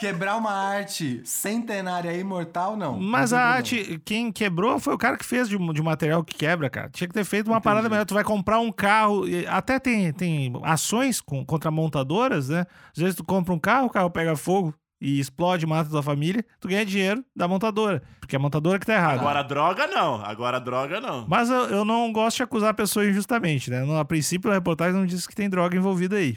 Quebrar 0.00 0.36
uma 0.36 0.50
arte 0.50 1.20
centenária 1.26 2.10
e 2.12 2.20
imortal, 2.20 2.74
não. 2.74 2.98
Mas 2.98 3.32
Não 3.32 3.38
a 3.38 3.42
arte, 3.42 4.00
quem 4.02 4.32
quebrou 4.32 4.78
foi 4.80 4.94
o 4.94 4.98
cara 4.98 5.18
que 5.18 5.24
fez 5.26 5.46
de, 5.46 5.58
de 5.58 5.82
material 5.82 6.24
que 6.24 6.34
quebra, 6.34 6.70
cara. 6.70 6.88
Tinha 6.88 7.06
que 7.06 7.12
ter 7.12 7.24
feito 7.24 7.48
uma 7.48 7.60
parada 7.60 7.86
melhor. 7.86 8.06
Tu 8.06 8.14
vai 8.14 8.24
comprar 8.24 8.60
um 8.60 8.72
carro, 8.72 9.28
e 9.28 9.46
até 9.46 9.78
tem, 9.78 10.10
tem 10.12 10.52
ações 10.62 11.20
com, 11.20 11.44
contra 11.44 11.70
montadoras, 11.70 12.48
né? 12.48 12.64
Às 12.96 13.02
vezes 13.02 13.14
tu 13.14 13.22
compra 13.24 13.52
um 13.52 13.58
carro, 13.58 13.88
o 13.88 13.90
carro 13.90 14.10
pega 14.10 14.34
fogo 14.34 14.74
e 15.00 15.18
explode, 15.18 15.66
mata 15.66 15.88
tua 15.88 16.02
família, 16.02 16.44
tu 16.60 16.68
ganha 16.68 16.84
dinheiro 16.84 17.24
da 17.34 17.48
montadora. 17.48 18.02
Porque 18.20 18.36
é 18.36 18.38
a 18.38 18.42
montadora 18.42 18.78
que 18.78 18.86
tá 18.86 18.94
errada. 18.94 19.20
Agora 19.20 19.42
droga 19.42 19.86
não, 19.86 20.24
agora 20.24 20.58
droga 20.58 21.00
não. 21.00 21.26
Mas 21.28 21.48
eu, 21.48 21.64
eu 21.68 21.84
não 21.84 22.12
gosto 22.12 22.38
de 22.38 22.42
acusar 22.42 22.70
a 22.70 22.74
pessoa 22.74 23.06
injustamente, 23.06 23.70
né? 23.70 23.82
No, 23.82 23.98
a 23.98 24.04
princípio, 24.04 24.50
a 24.50 24.54
reportagem 24.54 24.94
não 24.94 25.06
diz 25.06 25.26
que 25.26 25.34
tem 25.34 25.48
droga 25.48 25.76
envolvida 25.76 26.16
aí. 26.16 26.36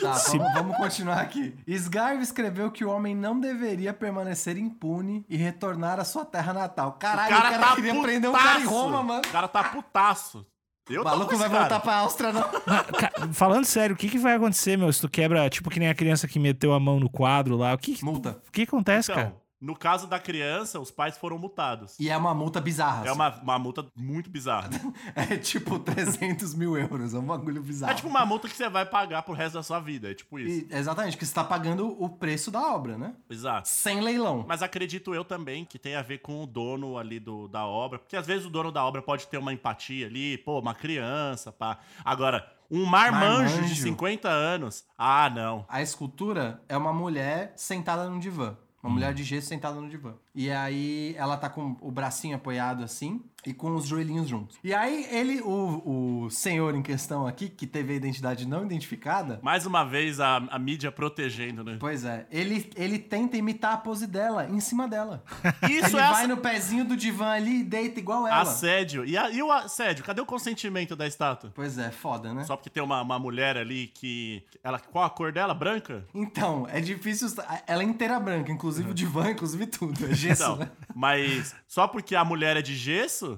Tá, 0.00 0.12
vamos, 0.12 0.52
vamos 0.54 0.76
continuar 0.76 1.20
aqui. 1.20 1.54
Sgarve 1.68 2.22
escreveu 2.22 2.68
que 2.70 2.84
o 2.84 2.90
homem 2.90 3.14
não 3.14 3.38
deveria 3.38 3.94
permanecer 3.94 4.56
impune 4.58 5.24
e 5.28 5.36
retornar 5.36 6.00
à 6.00 6.04
sua 6.04 6.24
terra 6.24 6.52
natal. 6.52 6.92
Caralho, 6.94 7.36
o 7.36 7.40
cara, 7.40 7.58
tá 7.58 7.74
queria 7.76 8.02
prender 8.02 8.28
um 8.28 8.32
cara 8.32 8.58
em 8.60 8.64
putaço. 8.64 8.70
Roma, 8.74 9.02
mano. 9.04 9.22
O 9.24 9.30
cara 9.32 9.46
tá 9.48 9.62
putaço. 9.64 10.44
Eu 10.90 11.02
O 11.02 11.04
maluco 11.04 11.30
com 11.30 11.36
vai 11.36 11.48
cara. 11.48 11.60
voltar 11.60 11.80
pra 11.80 11.94
Áustria, 11.96 12.32
não. 12.32 12.48
Falando 13.32 13.66
sério, 13.66 13.94
o 13.94 13.98
que, 13.98 14.08
que 14.08 14.18
vai 14.18 14.34
acontecer, 14.34 14.76
meu? 14.76 14.92
Se 14.92 15.00
tu 15.00 15.08
quebra, 15.08 15.48
tipo 15.48 15.70
que 15.70 15.78
nem 15.78 15.88
a 15.90 15.94
criança 15.94 16.26
que 16.26 16.38
meteu 16.40 16.72
a 16.72 16.80
mão 16.80 16.98
no 16.98 17.08
quadro 17.10 17.56
lá, 17.56 17.74
o 17.74 17.78
que, 17.78 17.94
que- 17.94 18.04
Multa. 18.04 18.40
o 18.48 18.50
que 18.50 18.62
acontece, 18.62 19.12
Então, 19.12 19.22
cara? 19.22 19.36
No 19.60 19.74
caso 19.74 20.06
da 20.06 20.18
criança, 20.20 20.78
os 20.78 20.90
pais 20.90 21.18
foram 21.18 21.36
multados. 21.38 21.98
E 21.98 22.08
é 22.08 22.16
uma 22.16 22.32
multa 22.32 22.60
bizarra. 22.60 23.06
É 23.06 23.12
uma, 23.12 23.28
uma 23.40 23.58
multa 23.58 23.84
muito 23.96 24.30
bizarra. 24.30 24.70
É 25.16 25.36
tipo 25.36 25.78
300 25.78 26.54
mil 26.54 26.76
euros. 26.76 27.12
É 27.12 27.18
um 27.18 27.24
bagulho 27.26 27.60
bizarro. 27.62 27.92
É 27.92 27.94
tipo 27.96 28.08
uma 28.08 28.24
multa 28.24 28.48
que 28.48 28.56
você 28.56 28.68
vai 28.68 28.86
pagar 28.86 29.22
pro 29.22 29.34
resto 29.34 29.54
da 29.54 29.62
sua 29.62 29.80
vida. 29.80 30.10
É 30.10 30.14
tipo 30.14 30.38
isso. 30.38 30.66
E- 30.70 30.74
exatamente, 30.76 31.16
que 31.16 31.26
você 31.26 31.34
tá 31.34 31.42
pagando 31.42 31.88
o 32.02 32.08
preço 32.08 32.50
da 32.50 32.72
obra, 32.72 32.96
né? 32.96 33.14
Exato. 33.28 33.68
Sem 33.68 34.00
leilão. 34.00 34.44
Mas 34.46 34.62
acredito 34.62 35.14
eu 35.14 35.24
também 35.24 35.64
que 35.64 35.78
tem 35.78 35.96
a 35.96 36.02
ver 36.02 36.18
com 36.18 36.42
o 36.42 36.46
dono 36.46 36.96
ali 36.96 37.18
do, 37.18 37.48
da 37.48 37.66
obra. 37.66 37.98
Porque 37.98 38.16
às 38.16 38.26
vezes 38.26 38.46
o 38.46 38.50
dono 38.50 38.70
da 38.70 38.84
obra 38.84 39.02
pode 39.02 39.26
ter 39.26 39.38
uma 39.38 39.52
empatia 39.52 40.06
ali, 40.06 40.38
pô, 40.38 40.60
uma 40.60 40.74
criança, 40.74 41.50
pá. 41.50 41.78
Agora, 42.04 42.48
um 42.70 42.84
marmanjo, 42.84 43.54
Marmanjo. 43.56 43.74
de 43.74 43.80
50 43.80 44.28
anos. 44.28 44.84
Ah, 44.96 45.28
não. 45.30 45.64
A 45.68 45.82
escultura 45.82 46.62
é 46.68 46.76
uma 46.76 46.92
mulher 46.92 47.52
sentada 47.56 48.08
num 48.08 48.18
divã. 48.18 48.56
Uma 48.82 48.92
mulher 48.92 49.12
de 49.12 49.24
gesso 49.24 49.48
sentada 49.48 49.80
no 49.80 49.88
divã. 49.88 50.14
E 50.34 50.50
aí 50.50 51.14
ela 51.16 51.36
tá 51.36 51.48
com 51.50 51.76
o 51.80 51.90
bracinho 51.90 52.36
apoiado 52.36 52.84
assim 52.84 53.22
e 53.48 53.54
com 53.54 53.74
os 53.74 53.86
joelhinhos 53.86 54.28
juntos. 54.28 54.56
E 54.62 54.72
aí 54.74 55.06
ele, 55.10 55.40
o, 55.40 56.24
o 56.26 56.30
senhor 56.30 56.74
em 56.74 56.82
questão 56.82 57.26
aqui, 57.26 57.48
que 57.48 57.66
teve 57.66 57.92
a 57.92 57.96
identidade 57.96 58.46
não 58.46 58.64
identificada, 58.64 59.40
Mais 59.42 59.66
uma 59.66 59.84
vez 59.84 60.20
a, 60.20 60.36
a 60.36 60.58
mídia 60.58 60.90
protegendo, 60.92 61.62
né? 61.64 61.76
pois 61.80 62.04
é, 62.04 62.26
ele, 62.30 62.70
ele 62.76 62.98
tenta 62.98 63.36
imitar 63.36 63.72
a 63.74 63.76
pose 63.76 64.06
dela 64.06 64.46
em 64.48 64.60
cima 64.60 64.86
dela. 64.88 65.22
Isso 65.68 65.96
ele 65.96 65.96
é 65.96 66.08
vai 66.10 66.22
ass- 66.22 66.28
no 66.28 66.36
pezinho 66.36 66.84
do 66.84 66.96
divã 66.96 67.28
ali 67.30 67.60
e 67.60 67.64
deita 67.64 67.98
igual 68.00 68.26
ela. 68.26 68.40
assédio. 68.40 69.04
E, 69.04 69.16
a- 69.16 69.30
e 69.30 69.42
o 69.42 69.50
assédio? 69.50 70.04
Cadê 70.04 70.20
o 70.20 70.26
consentimento 70.26 70.94
da 70.96 71.06
estátua? 71.06 71.52
Pois 71.54 71.78
é, 71.78 71.90
foda, 71.90 72.32
né? 72.34 72.44
Só 72.44 72.56
porque 72.56 72.70
tem 72.70 72.82
uma, 72.82 73.02
uma 73.02 73.18
mulher 73.18 73.56
ali 73.56 73.86
que. 73.88 74.42
Ela, 74.62 74.78
qual 74.78 75.04
a 75.04 75.10
cor 75.10 75.32
dela? 75.32 75.54
Branca? 75.54 76.04
Então, 76.14 76.66
é 76.70 76.80
difícil. 76.80 77.28
Ela 77.66 77.82
é 77.82 77.86
inteira 77.86 78.18
branca, 78.20 78.50
inclusive 78.52 78.90
o 78.90 78.94
divã, 78.94 79.30
inclusive 79.30 79.66
tudo. 79.66 80.04
É 80.06 80.14
gesso, 80.14 80.42
Então, 80.42 80.56
né? 80.56 80.70
mas 80.94 81.54
só 81.66 81.86
porque 81.86 82.14
a 82.14 82.24
mulher 82.24 82.56
é 82.56 82.62
de 82.62 82.74
gesso, 82.76 83.37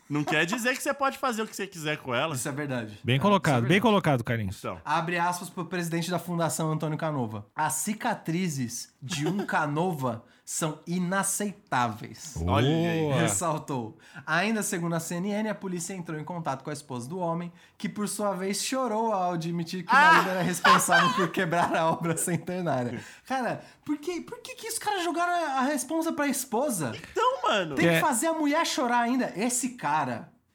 não 0.11 0.23
quer 0.23 0.45
dizer 0.45 0.75
que 0.75 0.83
você 0.83 0.93
pode 0.93 1.17
fazer 1.17 1.41
o 1.41 1.47
que 1.47 1.55
você 1.55 1.65
quiser 1.65 1.97
com 1.97 2.13
ela. 2.13 2.35
Isso 2.35 2.47
é 2.47 2.51
verdade. 2.51 2.99
Bem 3.03 3.15
É, 3.15 3.19
colocado, 3.19 3.53
é 3.53 3.61
bem 3.61 3.67
verdade. 3.69 3.81
colocado, 3.81 4.23
Carlinhos. 4.23 4.57
Então, 4.59 4.79
Abre 4.85 5.17
aspas 5.17 5.49
pro 5.49 5.65
presidente 5.65 6.11
da 6.11 6.19
Fundação 6.19 6.71
Antônio 6.71 6.97
Canova. 6.97 7.45
As 7.55 7.73
cicatrizes 7.73 8.93
de 9.01 9.27
um 9.27 9.45
Canova 9.45 10.23
são 10.43 10.79
inaceitáveis. 10.85 12.35
Olha 12.45 12.67
aí. 12.67 13.11
Ressaltou. 13.21 13.97
Ainda 14.25 14.61
segundo 14.63 14.93
a 14.95 14.99
CNN, 14.99 15.47
a 15.49 15.55
polícia 15.55 15.93
entrou 15.93 16.19
em 16.19 16.23
contato 16.23 16.63
com 16.63 16.69
a 16.69 16.73
esposa 16.73 17.07
do 17.07 17.19
homem, 17.19 17.51
que 17.77 17.87
por 17.87 18.07
sua 18.07 18.33
vez 18.33 18.61
chorou 18.63 19.13
ao 19.13 19.33
admitir 19.33 19.83
que 19.85 19.91
o 19.91 19.95
marido 19.95 20.29
era 20.29 20.41
responsável 20.41 21.13
por 21.13 21.29
quebrar 21.31 21.73
a 21.75 21.89
obra 21.89 22.17
centenária. 22.17 22.99
Cara, 23.25 23.63
por 23.85 23.97
que, 23.97 24.21
por 24.21 24.39
que, 24.41 24.55
que 24.55 24.67
os 24.67 24.77
caras 24.77 25.03
jogaram 25.03 25.31
a 25.31 25.51
a 25.61 25.61
responsa 25.61 26.11
pra 26.11 26.27
esposa? 26.27 26.91
então 27.11 27.31
mano. 27.43 27.75
Tem 27.75 27.85
que 27.87 27.93
É. 27.95 27.99
fazer 27.99 28.27
a 28.27 28.33
mulher 28.33 28.65
chorar 28.65 29.01
ainda. 29.01 29.31
Esse 29.35 29.69
cara, 29.69 30.00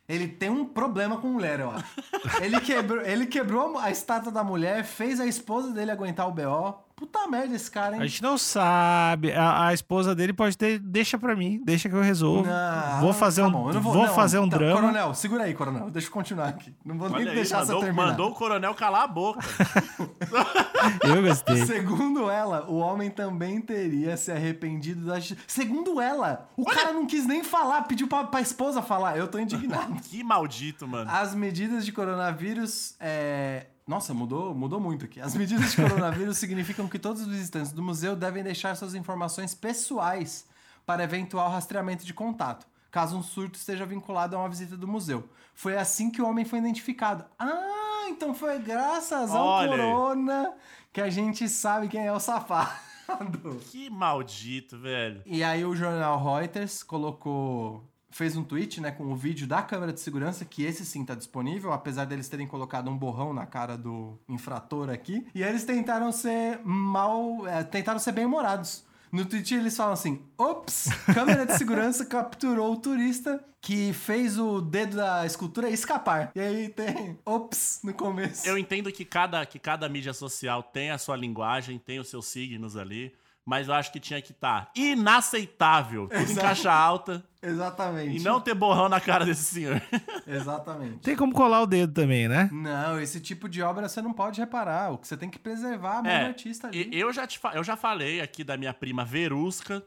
ele 0.09 0.29
tem 0.29 0.49
um 0.49 0.65
problema 0.65 1.19
com 1.19 1.29
mulher, 1.29 1.61
eu 1.61 1.71
acho. 1.71 1.85
Ele 2.41 2.61
quebrou, 2.61 3.01
ele 3.01 3.27
quebrou 3.27 3.77
a 3.79 3.91
estátua 3.91 4.31
da 4.31 4.45
mulher, 4.45 4.85
fez 4.85 5.19
a 5.19 5.27
esposa 5.27 5.73
dele 5.73 5.91
aguentar 5.91 6.29
o 6.29 6.33
BO. 6.33 6.86
Puta 6.97 7.29
merda 7.29 7.55
esse 7.55 7.71
cara, 7.71 7.95
hein? 7.95 8.01
A 8.01 8.07
gente 8.07 8.23
não 8.23 8.39
sabe. 8.39 9.31
A, 9.31 9.67
a 9.67 9.75
esposa 9.75 10.15
dele 10.15 10.33
pode 10.33 10.57
ter. 10.57 10.79
Deixa 10.79 11.19
pra 11.19 11.37
mim, 11.37 11.61
deixa 11.63 11.91
que 11.91 11.95
eu 11.95 12.01
resolvo. 12.01 12.49
Não, 12.49 13.01
vou 13.03 13.13
fazer 13.13 13.43
tá 13.43 13.49
um, 13.49 13.51
bom, 13.51 13.69
eu 13.69 13.75
não 13.75 13.83
vou, 13.83 13.95
não, 13.95 14.15
fazer 14.15 14.39
um 14.39 14.49
tá, 14.49 14.57
drama. 14.57 14.81
Coronel, 14.81 15.15
segura 15.15 15.45
aí, 15.45 15.53
coronel. 15.53 15.91
Deixa 15.91 16.09
eu 16.09 16.13
continuar 16.13 16.49
aqui. 16.49 16.75
Não 16.83 16.97
vou 16.97 17.09
Olha 17.09 17.19
nem 17.19 17.29
aí, 17.29 17.35
deixar 17.35 17.59
mandou, 17.59 17.81
você 17.81 17.85
terminar. 17.85 18.07
mandou 18.07 18.31
o 18.31 18.35
coronel 18.35 18.75
calar 18.75 19.03
a 19.03 19.07
boca. 19.07 19.41
Eu 21.05 21.23
gostei. 21.23 21.67
Segundo 21.67 22.31
ela, 22.31 22.65
o 22.67 22.77
homem 22.77 23.11
também 23.11 23.61
teria 23.61 24.17
se 24.17 24.33
arrependido 24.33 25.05
da. 25.05 25.17
Segundo 25.47 26.01
ela, 26.01 26.49
o 26.57 26.65
cara 26.65 26.93
não 26.95 27.07
quis 27.07 27.27
nem 27.27 27.45
falar, 27.45 27.83
pediu 27.83 28.09
pra, 28.09 28.25
pra 28.25 28.41
esposa 28.41 28.81
falar. 28.81 29.19
Eu 29.19 29.29
tô 29.29 29.39
indignado. 29.39 29.95
que 30.03 30.25
maldito, 30.25 30.89
mano. 30.89 31.11
As 31.11 31.35
medidas 31.35 31.85
de 31.85 31.93
coronavírus. 31.93 32.95
É... 32.99 33.67
Nossa, 33.87 34.13
mudou, 34.13 34.53
mudou 34.53 34.81
muito 34.81 35.05
aqui. 35.05 35.21
As 35.21 35.35
medidas 35.37 35.71
de 35.71 35.77
coronavírus 35.77 36.39
significam 36.39 36.89
que 36.89 36.99
todos 36.99 37.23
os 37.23 37.29
visitantes 37.29 37.71
do 37.71 37.83
museu 37.83 38.17
devem 38.17 38.43
deixar 38.43 38.75
suas 38.75 38.95
informações 38.95 39.55
pessoais 39.55 40.47
para 40.85 41.05
eventual 41.05 41.51
rastreamento 41.51 42.05
de 42.05 42.13
contato, 42.13 42.67
caso 42.91 43.17
um 43.17 43.23
surto 43.23 43.59
esteja 43.59 43.87
vinculado 43.87 44.35
a 44.35 44.41
uma 44.41 44.49
visita 44.49 44.77
do 44.77 44.89
museu. 44.89 45.29
Foi 45.55 45.77
assim 45.77 46.11
que 46.11 46.21
o 46.21 46.29
homem 46.29 46.45
foi 46.45 46.59
identificado. 46.59 47.25
Ah, 47.39 48.07
então 48.09 48.35
foi 48.35 48.59
graças 48.59 49.31
ao 49.31 49.47
Olha 49.47 49.69
corona 49.69 50.53
que 50.93 51.01
a 51.01 51.11
gente 51.11 51.49
sabe 51.49 51.89
quem 51.89 52.07
é 52.07 52.13
o 52.13 52.21
safado. 52.21 52.71
Que 53.71 53.89
maldito, 53.89 54.79
velho. 54.79 55.23
E 55.25 55.45
aí 55.45 55.65
o 55.65 55.77
jornal 55.77 56.23
Reuters 56.23 56.83
colocou 56.83 57.85
fez 58.17 58.35
um 58.35 58.43
tweet, 58.43 58.81
né, 58.81 58.91
com 58.91 59.05
o 59.05 59.15
vídeo 59.15 59.47
da 59.47 59.63
câmera 59.63 59.93
de 59.93 60.01
segurança, 60.01 60.45
que 60.45 60.65
esse 60.65 60.87
sim 60.87 61.05
tá 61.05 61.15
disponível, 61.15 61.73
apesar 61.73 62.07
deles 62.07 62.29
terem 62.29 62.47
colocado 62.47 62.91
um 62.91 62.97
borrão 62.97 63.35
na 63.35 63.45
cara 63.45 63.77
do 63.77 64.19
infrator 64.27 64.89
aqui. 64.89 65.27
E 65.35 65.43
eles 65.43 65.65
tentaram 65.65 66.11
ser 66.11 66.59
mal, 66.65 67.47
é, 67.47 67.63
tentaram 67.63 67.99
ser 67.99 68.13
bem 68.13 68.25
humorados. 68.25 68.85
No 69.13 69.25
tweet 69.25 69.55
eles 69.55 69.77
falam 69.77 69.93
assim: 69.93 70.23
"Ops, 70.37 70.89
câmera 71.15 71.47
de 71.47 71.57
segurança 71.57 72.05
capturou 72.07 72.73
o 72.73 72.77
turista 72.77 73.43
que 73.61 73.93
fez 73.93 74.39
o 74.39 74.61
dedo 74.61 74.97
da 74.97 75.25
escultura 75.25 75.69
escapar". 75.69 76.33
E 76.35 76.41
aí 76.41 76.69
tem 76.71 77.19
ops 77.25 77.81
no 77.85 77.93
começo. 77.95 78.49
Eu 78.49 78.59
entendo 78.59 78.91
que 78.91 79.05
cada, 79.05 79.45
que 79.47 79.59
cada 79.59 79.89
mídia 79.89 80.13
social 80.13 80.63
tem 80.63 80.91
a 80.91 80.99
sua 80.99 81.17
linguagem, 81.17 81.79
tem 81.79 82.01
os 82.01 82.09
seus 82.09 82.27
signos 82.27 82.77
ali, 82.77 83.15
mas 83.47 83.69
eu 83.69 83.75
acho 83.75 83.93
que 83.93 84.01
tinha 84.01 84.21
que 84.21 84.33
estar 84.33 84.71
inaceitável, 84.75 86.09
tudo 86.13 86.33
em 86.33 86.35
caixa 86.35 86.73
alta, 86.73 87.25
Exatamente. 87.41 88.17
e 88.17 88.21
não 88.23 88.41
ter 88.41 88.55
borrão 88.55 88.89
na 88.89 89.01
cara 89.01 89.25
desse 89.25 89.45
senhor. 89.45 89.81
Exatamente. 90.27 90.99
Tem 90.99 91.15
como 91.17 91.33
colar 91.33 91.63
o 91.63 91.67
dedo 91.67 91.93
também, 91.95 92.29
né? 92.29 92.51
Não, 92.53 93.01
esse 93.01 93.21
tipo 93.21 93.49
de 93.49 93.63
obra 93.63 93.89
você 93.89 94.03
não 94.03 94.13
pode 94.13 94.41
reparar. 94.41 94.93
O 94.93 94.99
que 94.99 95.07
você 95.07 95.17
tem 95.17 95.31
que 95.31 95.39
preservar 95.39 95.99
a 95.99 96.03
mão 96.03 96.11
É, 96.13 96.21
do 96.25 96.27
artista 96.27 96.67
ali. 96.67 96.91
e- 96.93 96.99
eu 97.01 97.13
já, 97.13 97.27
te 97.27 97.41
eu 97.55 97.63
já 97.63 97.77
falei 97.77 98.21
aqui 98.21 98.43
da 98.43 98.57
minha 98.57 98.75
prima 98.75 99.05
Verusca, 99.05 99.83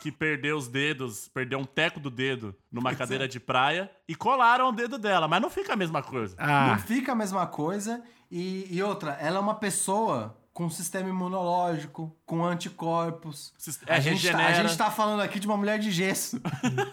que 0.00 0.10
perdeu 0.12 0.56
os 0.56 0.68
dedos, 0.68 1.28
perdeu 1.28 1.58
um 1.58 1.64
teco 1.64 1.98
do 2.00 2.08
dedo 2.10 2.54
numa 2.70 2.94
cadeira 2.94 3.26
de 3.28 3.40
praia, 3.40 3.90
e 4.08 4.14
colaram 4.14 4.68
o 4.68 4.72
dedo 4.72 4.96
dela, 4.96 5.26
mas 5.28 5.42
não 5.42 5.50
fica 5.50 5.72
a 5.72 5.76
mesma 5.76 6.02
coisa. 6.02 6.36
Não 6.38 6.72
Ah, 6.74 6.78
fica 6.78 7.12
a 7.12 7.14
mesma 7.16 7.46
coisa. 7.46 8.02
E, 8.30 8.66
e 8.70 8.82
outra, 8.82 9.12
ela 9.20 9.38
é 9.38 9.40
uma 9.40 9.54
pessoa 9.56 10.38
com 10.58 10.68
sistema 10.68 11.08
imunológico, 11.08 12.12
com 12.26 12.44
anticorpos. 12.44 13.52
Sis- 13.56 13.78
a, 13.86 13.98
é, 13.98 14.00
gente 14.00 14.28
tá, 14.28 14.44
a 14.44 14.52
gente 14.54 14.76
tá 14.76 14.90
falando 14.90 15.20
aqui 15.20 15.38
de 15.38 15.46
uma 15.46 15.56
mulher 15.56 15.78
de 15.78 15.88
gesso. 15.92 16.40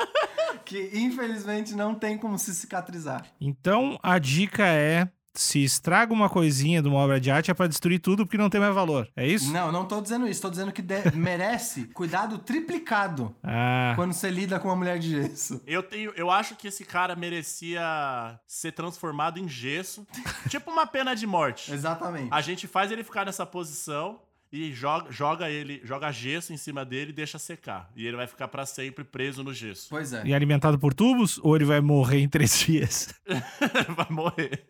que 0.64 0.92
infelizmente 0.94 1.74
não 1.74 1.96
tem 1.96 2.16
como 2.16 2.38
se 2.38 2.54
cicatrizar. 2.54 3.26
então 3.42 3.98
a 4.04 4.20
dica 4.20 4.68
é: 4.68 5.10
se 5.36 5.64
estraga 5.64 6.14
uma 6.14 6.30
coisinha 6.30 6.82
de 6.82 6.88
uma 6.88 6.98
obra 6.98 7.20
de 7.20 7.30
arte, 7.30 7.52
é 7.52 7.54
pra 7.54 7.68
destruir 7.68 8.00
tudo 8.00 8.26
porque 8.26 8.38
não 8.38 8.50
tem 8.50 8.60
mais 8.62 8.74
valor. 8.74 9.08
É 9.16 9.28
isso? 9.28 9.52
Não, 9.52 9.72
não 9.72 9.86
tô 9.86 10.02
dizendo 10.02 10.28
isso. 10.28 10.42
Tô 10.42 10.50
dizendo 10.50 10.72
que 10.72 10.84
merece 11.14 11.86
cuidado 11.94 12.38
triplicado 12.38 13.36
Ah, 13.44 13.94
quando 13.96 14.14
você 14.14 14.30
lida 14.30 14.60
com 14.60 14.68
uma 14.68 14.76
mulher 14.76 14.98
de 15.00 15.10
gesso. 15.12 15.62
Eu 15.66 15.84
tenho, 15.84 16.12
eu 16.16 16.30
acho 16.32 16.56
que 16.56 16.68
esse 16.68 16.84
cara 16.86 17.16
merecia 17.16 17.82
ser 18.48 18.72
transformado 18.72 19.40
em 19.40 19.48
gesso, 19.48 20.06
tipo 20.50 20.72
uma 20.72 20.86
pena 20.88 21.16
de 21.16 21.26
morte. 21.28 21.72
Exatamente. 21.74 22.30
A 22.32 22.42
gente 22.42 22.68
faz 22.68 22.92
ele 22.92 23.04
ficar 23.04 23.26
nessa 23.26 23.46
posição 23.46 24.20
e 24.52 24.72
joga, 24.72 25.12
joga 25.12 25.50
ele, 25.50 25.82
joga 25.84 26.12
gesso 26.12 26.54
em 26.54 26.58
cima 26.58 26.86
dele 26.86 27.10
e 27.10 27.14
deixa 27.14 27.38
secar. 27.38 27.90
E 27.96 28.08
ele 28.08 28.16
vai 28.16 28.26
ficar 28.28 28.48
pra 28.48 28.66
sempre 28.66 29.04
preso 29.04 29.44
no 29.44 29.54
gesso. 29.54 29.88
Pois 29.90 30.14
é. 30.14 30.22
e 30.26 30.34
alimentado 30.34 30.80
por 30.80 30.94
tubos 30.94 31.38
ou 31.44 31.56
ele 31.56 31.66
vai 31.66 31.82
morrer 31.82 32.20
em 32.20 32.30
três 32.30 32.60
dias? 32.66 33.14
vai 33.96 34.08
morrer. 34.10 34.66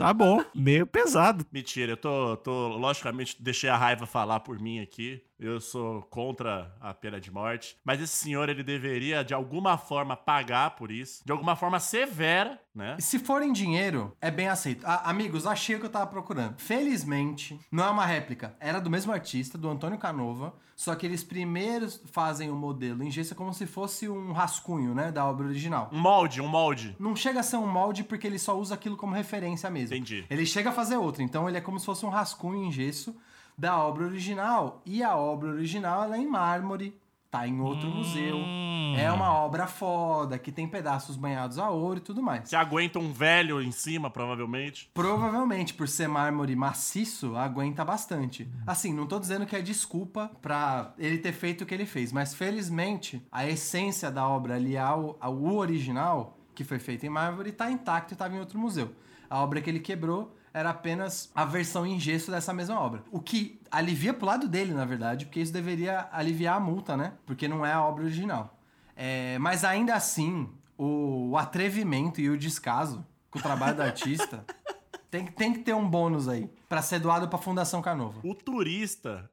Tá 0.00 0.14
bom, 0.14 0.42
meio 0.54 0.86
pesado. 0.86 1.44
Mentira, 1.52 1.92
eu 1.92 1.96
tô, 1.98 2.34
tô, 2.38 2.68
logicamente, 2.68 3.36
deixei 3.38 3.68
a 3.68 3.76
raiva 3.76 4.06
falar 4.06 4.40
por 4.40 4.58
mim 4.58 4.80
aqui. 4.80 5.22
Eu 5.40 5.58
sou 5.58 6.02
contra 6.02 6.76
a 6.78 6.92
pena 6.92 7.18
de 7.18 7.30
morte. 7.30 7.74
Mas 7.82 7.98
esse 7.98 8.14
senhor, 8.14 8.50
ele 8.50 8.62
deveria, 8.62 9.24
de 9.24 9.32
alguma 9.32 9.78
forma, 9.78 10.14
pagar 10.14 10.72
por 10.72 10.90
isso. 10.90 11.22
De 11.24 11.32
alguma 11.32 11.56
forma 11.56 11.80
severa, 11.80 12.60
né? 12.74 12.98
Se 13.00 13.18
for 13.18 13.40
em 13.40 13.50
dinheiro, 13.50 14.14
é 14.20 14.30
bem 14.30 14.48
aceito. 14.48 14.84
Ah, 14.86 15.08
amigos, 15.08 15.46
achei 15.46 15.76
o 15.76 15.80
que 15.80 15.86
eu 15.86 15.90
tava 15.90 16.08
procurando. 16.08 16.58
Felizmente, 16.58 17.58
não 17.72 17.84
é 17.84 17.90
uma 17.90 18.04
réplica. 18.04 18.54
Era 18.60 18.78
do 18.78 18.90
mesmo 18.90 19.12
artista, 19.12 19.56
do 19.56 19.70
Antônio 19.70 19.98
Canova. 19.98 20.52
Só 20.76 20.94
que 20.94 21.06
eles 21.06 21.24
primeiro 21.24 21.88
fazem 22.12 22.50
o 22.50 22.54
modelo 22.54 23.02
em 23.02 23.10
gesso 23.10 23.34
como 23.34 23.54
se 23.54 23.66
fosse 23.66 24.10
um 24.10 24.32
rascunho, 24.32 24.94
né? 24.94 25.10
Da 25.10 25.24
obra 25.24 25.46
original. 25.46 25.88
Um 25.90 25.98
molde, 25.98 26.42
um 26.42 26.48
molde. 26.48 26.94
Não 26.98 27.16
chega 27.16 27.40
a 27.40 27.42
ser 27.42 27.56
um 27.56 27.66
molde 27.66 28.04
porque 28.04 28.26
ele 28.26 28.38
só 28.38 28.58
usa 28.58 28.74
aquilo 28.74 28.96
como 28.96 29.14
referência 29.14 29.70
mesmo. 29.70 29.96
Entendi. 29.96 30.26
Ele 30.28 30.44
chega 30.44 30.68
a 30.68 30.72
fazer 30.72 30.98
outro. 30.98 31.22
Então 31.22 31.48
ele 31.48 31.56
é 31.56 31.60
como 31.62 31.80
se 31.80 31.86
fosse 31.86 32.04
um 32.04 32.10
rascunho 32.10 32.64
em 32.64 32.70
gesso 32.70 33.16
da 33.60 33.76
obra 33.78 34.06
original. 34.06 34.80
E 34.86 35.02
a 35.02 35.14
obra 35.14 35.50
original 35.50 36.04
ela 36.04 36.16
é 36.16 36.20
em 36.20 36.26
mármore, 36.26 36.98
tá 37.30 37.46
em 37.46 37.60
outro 37.60 37.88
museu. 37.90 38.36
Hum. 38.38 38.96
É 38.96 39.12
uma 39.12 39.32
obra 39.34 39.66
foda, 39.66 40.38
que 40.38 40.50
tem 40.50 40.66
pedaços 40.66 41.14
banhados 41.14 41.58
a 41.58 41.68
ouro 41.68 41.98
e 41.98 42.02
tudo 42.02 42.22
mais. 42.22 42.48
Se 42.48 42.56
aguenta 42.56 42.98
um 42.98 43.12
velho 43.12 43.60
em 43.60 43.70
cima, 43.70 44.10
provavelmente. 44.10 44.90
Provavelmente, 44.94 45.74
por 45.74 45.86
ser 45.86 46.08
mármore 46.08 46.56
maciço, 46.56 47.36
aguenta 47.36 47.84
bastante. 47.84 48.48
Assim, 48.66 48.94
não 48.94 49.06
tô 49.06 49.20
dizendo 49.20 49.44
que 49.44 49.54
é 49.54 49.60
desculpa 49.60 50.30
pra 50.40 50.94
ele 50.98 51.18
ter 51.18 51.32
feito 51.32 51.62
o 51.62 51.66
que 51.66 51.74
ele 51.74 51.86
fez, 51.86 52.12
mas 52.12 52.34
felizmente 52.34 53.22
a 53.30 53.46
essência 53.46 54.10
da 54.10 54.26
obra 54.26 54.56
ali, 54.56 54.76
ao, 54.76 55.16
ao 55.20 55.44
original, 55.54 56.39
que 56.60 56.64
foi 56.64 56.78
feito 56.78 57.06
em 57.06 57.08
mármore, 57.08 57.52
tá 57.52 57.70
intacto 57.70 58.12
e 58.12 58.16
tava 58.16 58.34
em 58.36 58.38
outro 58.38 58.58
museu. 58.58 58.94
A 59.30 59.40
obra 59.42 59.62
que 59.62 59.70
ele 59.70 59.80
quebrou 59.80 60.36
era 60.52 60.68
apenas 60.68 61.30
a 61.34 61.42
versão 61.44 61.86
em 61.86 61.98
gesso 61.98 62.30
dessa 62.30 62.52
mesma 62.52 62.78
obra. 62.78 63.02
O 63.10 63.18
que 63.18 63.58
alivia 63.70 64.12
pro 64.12 64.26
lado 64.26 64.46
dele, 64.46 64.74
na 64.74 64.84
verdade, 64.84 65.24
porque 65.24 65.40
isso 65.40 65.52
deveria 65.52 66.06
aliviar 66.12 66.56
a 66.56 66.60
multa, 66.60 66.96
né? 66.98 67.14
Porque 67.24 67.48
não 67.48 67.64
é 67.64 67.72
a 67.72 67.82
obra 67.82 68.04
original. 68.04 68.58
É, 68.94 69.38
mas 69.38 69.64
ainda 69.64 69.94
assim, 69.94 70.50
o, 70.76 71.34
atrevimento 71.38 72.20
e 72.20 72.28
o 72.28 72.36
descaso 72.36 73.06
com 73.30 73.38
o 73.38 73.42
trabalho 73.42 73.76
do 73.76 73.82
artista 73.82 74.44
tem, 75.10 75.24
que- 75.24 75.32
tem 75.32 75.52
que 75.54 75.60
ter 75.60 75.72
um 75.74 75.88
bônus 75.88 76.28
aí 76.28 76.50
pra 76.68 76.82
ser 76.82 76.98
doado 76.98 77.26
pra 77.28 77.38
Fundação 77.38 77.80
Canova. 77.80 78.20
O 78.22 78.34
turista, 78.34 79.30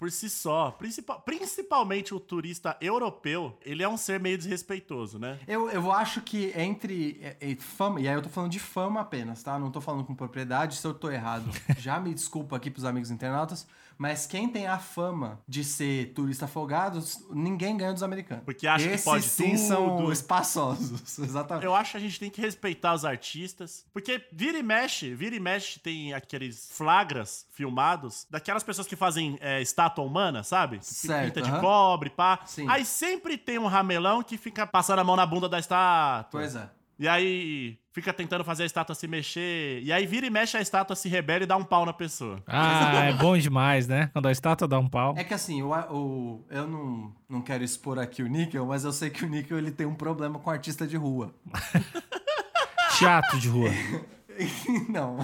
por 0.00 0.10
si 0.10 0.30
só, 0.30 0.70
principal- 0.70 1.20
principalmente 1.20 2.14
o 2.14 2.18
turista 2.18 2.74
europeu, 2.80 3.58
ele 3.62 3.82
é 3.82 3.88
um 3.88 3.98
ser 3.98 4.18
meio 4.18 4.38
desrespeitoso, 4.38 5.18
né? 5.18 5.38
Eu, 5.46 5.68
eu 5.68 5.92
acho 5.92 6.22
que 6.22 6.54
entre 6.56 7.20
é, 7.20 7.36
é, 7.38 7.54
fama, 7.56 8.00
e 8.00 8.08
aí 8.08 8.14
eu 8.14 8.22
tô 8.22 8.30
falando 8.30 8.50
de 8.50 8.58
fama 8.58 9.02
apenas, 9.02 9.42
tá? 9.42 9.58
Não 9.58 9.70
tô 9.70 9.78
falando 9.78 10.02
com 10.04 10.14
propriedade, 10.14 10.76
se 10.76 10.86
eu 10.86 10.94
tô 10.94 11.10
errado, 11.10 11.50
já 11.76 12.00
me 12.00 12.14
desculpa 12.14 12.56
aqui 12.56 12.70
pros 12.70 12.86
amigos 12.86 13.10
internautas, 13.10 13.66
mas 14.00 14.26
quem 14.26 14.48
tem 14.48 14.66
a 14.66 14.78
fama 14.78 15.42
de 15.46 15.62
ser 15.62 16.14
turista 16.14 16.46
folgado, 16.46 17.04
ninguém 17.34 17.76
ganha 17.76 17.92
dos 17.92 18.02
americanos. 18.02 18.42
Porque 18.46 18.66
acha 18.66 18.88
que 18.88 18.94
Esses 18.94 19.04
pode 19.04 19.24
sim 19.26 19.50
tudo. 19.50 19.58
são 19.58 20.10
espaçosos, 20.10 21.18
exatamente. 21.20 21.66
Eu 21.66 21.74
acho 21.74 21.90
que 21.90 21.96
a 21.98 22.00
gente 22.00 22.18
tem 22.18 22.30
que 22.30 22.40
respeitar 22.40 22.94
os 22.94 23.04
artistas. 23.04 23.84
Porque 23.92 24.26
vira 24.32 24.56
e 24.56 24.62
mexe, 24.62 25.14
vira 25.14 25.36
e 25.36 25.38
mexe 25.38 25.78
tem 25.80 26.14
aqueles 26.14 26.70
flagras 26.72 27.46
filmados 27.52 28.26
daquelas 28.30 28.62
pessoas 28.62 28.86
que 28.86 28.96
fazem 28.96 29.36
é, 29.38 29.60
estátua 29.60 30.02
humana, 30.02 30.42
sabe? 30.42 30.78
Que 30.78 30.86
Certo, 30.86 31.26
Pinta 31.34 31.42
de 31.42 31.50
aham. 31.50 31.60
cobre, 31.60 32.08
pá. 32.08 32.40
Sim. 32.46 32.66
Aí 32.70 32.86
sempre 32.86 33.36
tem 33.36 33.58
um 33.58 33.66
ramelão 33.66 34.22
que 34.22 34.38
fica 34.38 34.66
passando 34.66 35.00
a 35.00 35.04
mão 35.04 35.14
na 35.14 35.26
bunda 35.26 35.46
da 35.46 35.58
estátua. 35.58 36.40
Pois 36.40 36.56
é. 36.56 36.70
E 36.98 37.06
aí 37.06 37.78
fica 37.92 38.12
tentando 38.12 38.44
fazer 38.44 38.62
a 38.62 38.66
estátua 38.66 38.94
se 38.94 39.06
mexer. 39.08 39.82
E 39.82 39.92
aí 39.92 40.06
vira 40.06 40.26
e 40.26 40.30
mexe 40.30 40.56
a 40.56 40.60
estátua 40.60 40.94
se 40.96 41.08
rebela 41.08 41.42
e 41.44 41.46
dá 41.46 41.56
um 41.56 41.64
pau 41.64 41.84
na 41.84 41.92
pessoa. 41.92 42.42
Ah, 42.46 43.04
é 43.04 43.12
bom 43.12 43.36
demais, 43.36 43.86
né? 43.88 44.10
Quando 44.12 44.26
a 44.26 44.32
estátua 44.32 44.68
dá 44.68 44.78
um 44.78 44.88
pau. 44.88 45.14
É 45.16 45.24
que 45.24 45.34
assim, 45.34 45.62
o, 45.62 45.70
o- 45.72 46.44
eu 46.50 46.66
não, 46.66 47.12
não 47.28 47.40
quero 47.42 47.64
expor 47.64 47.98
aqui 47.98 48.22
o 48.22 48.26
Níquel, 48.28 48.64
mas 48.66 48.84
eu 48.84 48.92
sei 48.92 49.10
que 49.10 49.24
o 49.24 49.28
Níquel 49.28 49.58
ele 49.58 49.70
tem 49.70 49.86
um 49.86 49.94
problema 49.94 50.38
com 50.38 50.50
artista 50.50 50.86
de 50.86 50.96
rua. 50.96 51.34
Teatro 52.98 53.38
de 53.38 53.48
rua. 53.48 53.70
não, 54.88 55.18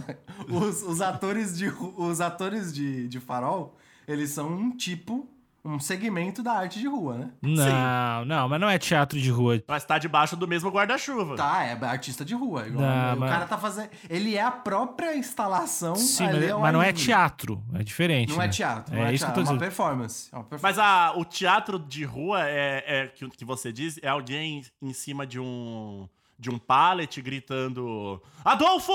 os, 0.49 0.83
os 0.83 1.01
atores, 1.01 1.57
de, 1.57 1.69
os 1.97 2.21
atores 2.21 2.73
de, 2.73 3.09
de 3.09 3.21
farol, 3.21 3.77
eles 4.07 4.31
são 4.31 4.49
um 4.51 4.77
tipo, 4.77 5.29
um 5.67 5.81
segmento 5.81 6.43
da 6.43 6.53
arte 6.53 6.79
de 6.79 6.87
rua, 6.87 7.19
né? 7.19 7.31
Não, 7.43 8.25
não, 8.25 8.49
mas 8.49 8.61
não 8.61 8.71
é 8.71 8.79
teatro 8.79 9.21
de 9.21 9.31
rua. 9.31 9.63
Mas 9.67 9.85
tá 9.85 9.99
debaixo 9.99 10.37
do 10.37 10.47
mesmo 10.47 10.71
guarda-chuva. 10.71 11.37
Tá, 11.37 11.65
é 11.65 11.73
artista 11.85 12.25
de 12.25 12.35
rua. 12.35 12.67
Igual, 12.67 12.85
Não, 12.87 13.17
o 13.17 13.21
mas- 13.21 13.31
cara 13.31 13.47
tá 13.47 13.59
fazendo. 13.59 13.91
Ele 14.09 14.37
é 14.37 14.43
a 14.43 14.51
própria 14.51 15.17
instalação. 15.17 15.97
Sim, 15.97 16.25
ali 16.25 16.41
mas, 16.41 16.51
ao 16.53 16.61
mas 16.61 16.73
não 16.73 16.83
é 16.83 16.93
teatro. 16.93 17.63
É 17.75 17.83
diferente. 17.83 18.33
Não 18.33 18.41
é 18.41 18.47
né? 18.47 18.53
teatro. 18.53 18.95
É, 18.95 18.99
não 18.99 19.07
é, 19.07 19.15
isso 19.15 19.25
que 19.25 19.31
eu 19.31 19.35
teatro, 19.35 19.35
tô 19.35 19.41
é 19.41 19.43
uma 19.43 19.59
dizendo. 19.59 19.59
performance. 19.59 20.29
É 20.33 20.37
uma 20.37 20.45
performance. 20.45 20.79
Mas 20.79 20.87
a, 20.87 21.13
o 21.17 21.25
teatro 21.25 21.79
de 21.79 22.05
rua 22.05 22.49
é, 22.49 22.85
é 22.87 23.07
que, 23.09 23.29
que 23.31 23.45
você 23.45 23.73
diz 23.73 23.99
é 24.03 24.09
alguém 24.09 24.63
em 24.81 24.93
cima 24.93 25.27
de 25.27 25.41
um 25.41 26.09
de 26.39 26.51
um 26.51 26.59
pallet 26.59 27.21
gritando 27.23 28.23
Adolfo! 28.45 28.93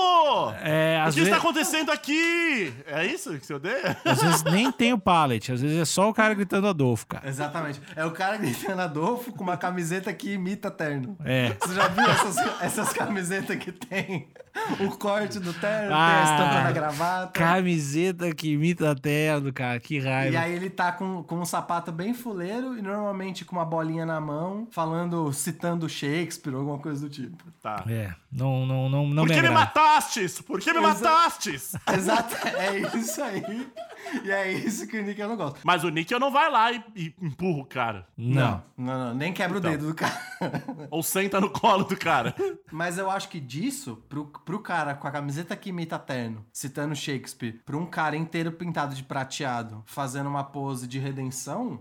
É, 0.62 1.04
o 1.08 1.12
que 1.12 1.20
está 1.20 1.36
acontecendo 1.36 1.90
aqui? 1.90 2.72
É 2.86 3.04
isso 3.04 3.38
que 3.38 3.44
você 3.44 3.54
odeia? 3.54 3.96
às 4.04 4.22
vezes 4.22 4.42
nem 4.44 4.70
tem 4.70 4.92
o 4.92 4.98
pallet, 4.98 5.52
às 5.52 5.60
vezes 5.60 5.78
é 5.78 5.84
só 5.84 6.08
o 6.08 6.14
cara 6.14 6.34
gritando 6.34 6.68
Adolfo, 6.68 7.06
cara. 7.06 7.28
Exatamente. 7.28 7.80
É 7.96 8.04
o 8.04 8.12
cara 8.12 8.36
gritando 8.38 8.80
Adolfo 8.80 9.32
com 9.32 9.42
uma 9.42 9.56
camiseta 9.56 10.12
que 10.12 10.32
imita 10.32 10.70
terno. 10.70 11.16
É. 11.24 11.56
Você 11.60 11.74
já 11.74 11.88
viu 11.88 12.04
essas, 12.04 12.36
essas 12.62 12.92
camisetas 12.92 13.56
que 13.58 13.72
tem 13.72 14.28
o 14.84 14.90
corte 14.98 15.38
do 15.40 15.52
terno, 15.54 15.88
tem 15.88 15.96
Ah, 15.96 16.20
a 16.20 16.24
estampa 16.24 16.64
da 16.64 16.72
gravata? 16.72 17.32
Camiseta 17.32 18.34
que 18.34 18.52
imita 18.52 18.94
terno, 18.94 19.52
cara, 19.52 19.80
que 19.80 19.98
raiva. 19.98 20.32
E 20.34 20.36
aí 20.36 20.52
ele 20.54 20.68
tá 20.68 20.92
com, 20.92 21.22
com 21.22 21.36
um 21.40 21.44
sapato 21.44 21.90
bem 21.90 22.12
fuleiro 22.14 22.76
e 22.76 22.82
normalmente 22.82 23.44
com 23.44 23.56
uma 23.56 23.64
bolinha 23.64 24.04
na 24.04 24.20
mão, 24.20 24.68
falando, 24.70 25.32
citando 25.32 25.88
Shakespeare 25.88 26.52
ou 26.54 26.60
alguma 26.60 26.78
coisa 26.78 27.00
do 27.08 27.10
tipo. 27.10 27.42
Tá. 27.62 27.82
É, 27.88 28.12
não, 28.30 28.66
não, 28.66 28.88
não, 28.88 29.06
não 29.08 29.22
Por 29.24 29.28
me 29.30 29.34
que 29.34 29.40
me 29.42 29.48
agrada. 29.48 29.66
matastes? 29.66 30.40
Por 30.40 30.60
que 30.60 30.72
me 30.72 30.78
Exa- 30.80 30.88
matastes? 30.88 31.72
Exato, 31.92 32.36
é 32.48 32.78
isso 32.98 33.22
aí. 33.22 33.66
E 34.24 34.30
é 34.30 34.52
isso 34.52 34.86
que 34.86 34.98
o 34.98 35.02
Nick 35.02 35.20
eu 35.20 35.28
não 35.28 35.36
gosto. 35.36 35.60
Mas 35.64 35.84
o 35.84 35.88
Níquel 35.88 36.18
não 36.20 36.30
vai 36.30 36.50
lá 36.50 36.72
e, 36.72 36.82
e 36.94 37.14
empurra 37.20 37.60
o 37.62 37.64
cara. 37.66 38.06
Não. 38.16 38.62
Não, 38.76 38.98
não, 39.08 39.14
nem 39.14 39.32
quebra 39.32 39.58
Então. 39.58 39.70
o 39.70 39.72
dedo 39.74 39.86
do 39.88 39.94
cara. 39.94 40.20
Ou 40.90 41.02
senta 41.02 41.40
no 41.40 41.50
colo 41.50 41.84
do 41.84 41.96
cara. 41.96 42.34
Mas 42.70 42.98
eu 42.98 43.10
acho 43.10 43.28
que 43.28 43.40
disso, 43.40 43.96
pro, 44.08 44.26
pro 44.26 44.60
cara 44.60 44.94
com 44.94 45.06
a 45.06 45.10
camiseta 45.10 45.56
que 45.56 45.70
imita 45.70 45.98
terno, 45.98 46.44
citando 46.52 46.94
Shakespeare, 46.94 47.60
pra 47.64 47.76
um 47.76 47.86
cara 47.86 48.16
inteiro 48.16 48.52
pintado 48.52 48.94
de 48.94 49.02
prateado, 49.02 49.82
fazendo 49.86 50.28
uma 50.28 50.44
pose 50.44 50.86
de 50.86 50.98
redenção, 50.98 51.80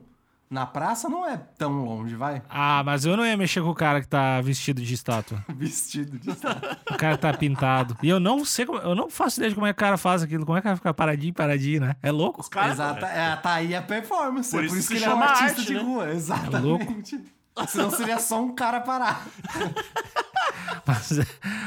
na 0.51 0.65
praça 0.65 1.07
não 1.07 1.25
é 1.25 1.37
tão 1.57 1.85
longe, 1.85 2.13
vai? 2.13 2.41
Ah, 2.49 2.83
mas 2.85 3.05
eu 3.05 3.15
não 3.15 3.25
ia 3.25 3.37
mexer 3.37 3.61
com 3.61 3.69
o 3.69 3.73
cara 3.73 4.01
que 4.01 4.07
tá 4.07 4.41
vestido 4.41 4.81
de 4.81 4.93
estátua. 4.93 5.41
Vestido 5.55 6.19
de 6.19 6.29
O 6.29 6.97
cara 6.97 7.17
tá 7.17 7.33
pintado. 7.33 7.97
E 8.03 8.09
eu 8.09 8.19
não 8.19 8.43
sei 8.43 8.65
como. 8.65 8.79
Eu 8.79 8.93
não 8.93 9.09
faço 9.09 9.39
ideia 9.39 9.49
de 9.49 9.55
como 9.55 9.65
é 9.65 9.71
que 9.71 9.77
o 9.77 9.79
cara 9.79 9.97
faz 9.97 10.21
aquilo. 10.21 10.45
Como 10.45 10.57
é 10.57 10.61
que 10.61 10.65
o 10.65 10.69
cara 10.69 10.75
fica 10.75 10.93
paradinho, 10.93 11.33
paradinho, 11.33 11.81
né? 11.81 11.95
É 12.03 12.11
louco? 12.11 12.41
Os 12.41 12.49
caras. 12.49 12.73
Exato, 12.73 13.05
é, 13.05 13.35
tá 13.37 13.53
aí 13.53 13.73
a 13.73 13.81
performance. 13.81 14.51
Por 14.51 14.61
é 14.61 14.65
isso 14.65 14.75
por 14.75 14.79
isso 14.79 14.87
que 14.89 14.97
que 14.97 15.03
ele 15.03 15.11
é 15.11 15.15
um 15.15 15.21
artista 15.21 15.61
arte, 15.61 15.65
de 15.65 15.73
né? 15.75 15.81
rua. 15.81 16.09
Exatamente. 16.11 17.23
Senão 17.67 17.91
seria 17.91 18.19
só 18.19 18.41
um 18.41 18.53
cara 18.53 18.79
parado. 18.81 19.29
Mas, 20.85 21.11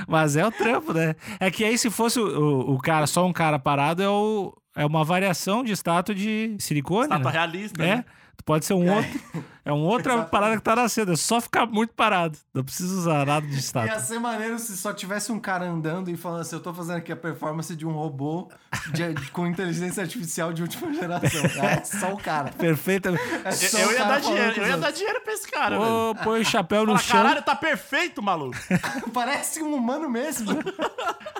mas 0.08 0.36
é 0.36 0.44
o 0.44 0.50
trampo, 0.50 0.92
né? 0.92 1.14
É 1.38 1.50
que 1.50 1.64
aí, 1.64 1.78
se 1.78 1.88
fosse 1.88 2.18
o, 2.18 2.74
o, 2.74 2.78
cara, 2.78 3.06
só 3.06 3.24
um 3.24 3.32
cara 3.32 3.58
parado, 3.58 4.02
é, 4.02 4.08
o, 4.08 4.52
é 4.74 4.84
uma 4.84 5.04
variação 5.04 5.62
de 5.62 5.72
estátua 5.72 6.14
de 6.14 6.56
silicone. 6.58 7.04
Estátua 7.04 7.30
né? 7.30 7.38
realista. 7.38 7.82
É. 7.82 7.96
né? 7.96 8.04
Pode 8.44 8.64
ser 8.64 8.74
um 8.74 8.92
outro. 8.92 9.44
É 9.64 9.72
uma 9.72 9.84
outra 9.86 10.12
Exatamente. 10.12 10.30
parada 10.30 10.56
que 10.56 10.62
tá 10.62 10.76
nascendo. 10.76 11.12
É 11.12 11.16
só 11.16 11.40
ficar 11.40 11.66
muito 11.66 11.94
parado. 11.94 12.36
Não 12.52 12.62
precisa 12.62 12.94
usar 12.98 13.24
nada 13.24 13.46
de 13.46 13.54
Ia 13.54 13.58
estátua. 13.58 13.98
ser 14.00 14.18
maneiro 14.18 14.58
se 14.58 14.76
só 14.76 14.92
tivesse 14.92 15.32
um 15.32 15.40
cara 15.40 15.64
andando 15.64 16.10
e 16.10 16.16
falando 16.16 16.42
assim: 16.42 16.56
eu 16.56 16.60
tô 16.62 16.74
fazendo 16.74 16.98
aqui 16.98 17.10
a 17.10 17.16
performance 17.16 17.74
de 17.74 17.86
um 17.86 17.92
robô 17.92 18.50
de- 18.92 19.30
com 19.30 19.46
inteligência 19.46 20.02
artificial 20.02 20.52
de 20.52 20.60
última 20.62 20.92
geração. 20.92 21.40
É 21.64 21.82
só 21.84 22.12
o 22.12 22.18
cara. 22.18 22.50
Perfeita. 22.52 23.10
É 23.44 23.50
só 23.52 23.78
Eu, 23.78 23.88
o 23.88 23.92
ia 23.92 23.98
cara 23.98 24.08
dar 24.10 24.20
dinheiro, 24.20 24.56
eu 24.60 24.66
ia 24.66 24.76
dar 24.76 24.90
dinheiro 24.90 25.20
pra 25.22 25.32
esse 25.32 25.50
cara. 25.50 25.80
Ô, 25.80 26.14
põe 26.16 26.40
o 26.40 26.44
chapéu 26.44 26.82
no 26.84 26.92
Fala, 26.92 27.02
chão. 27.02 27.22
caralho, 27.22 27.42
tá 27.42 27.56
perfeito, 27.56 28.22
maluco. 28.22 28.56
Parece 29.14 29.62
um 29.62 29.74
humano 29.74 30.08
mesmo. 30.10 30.52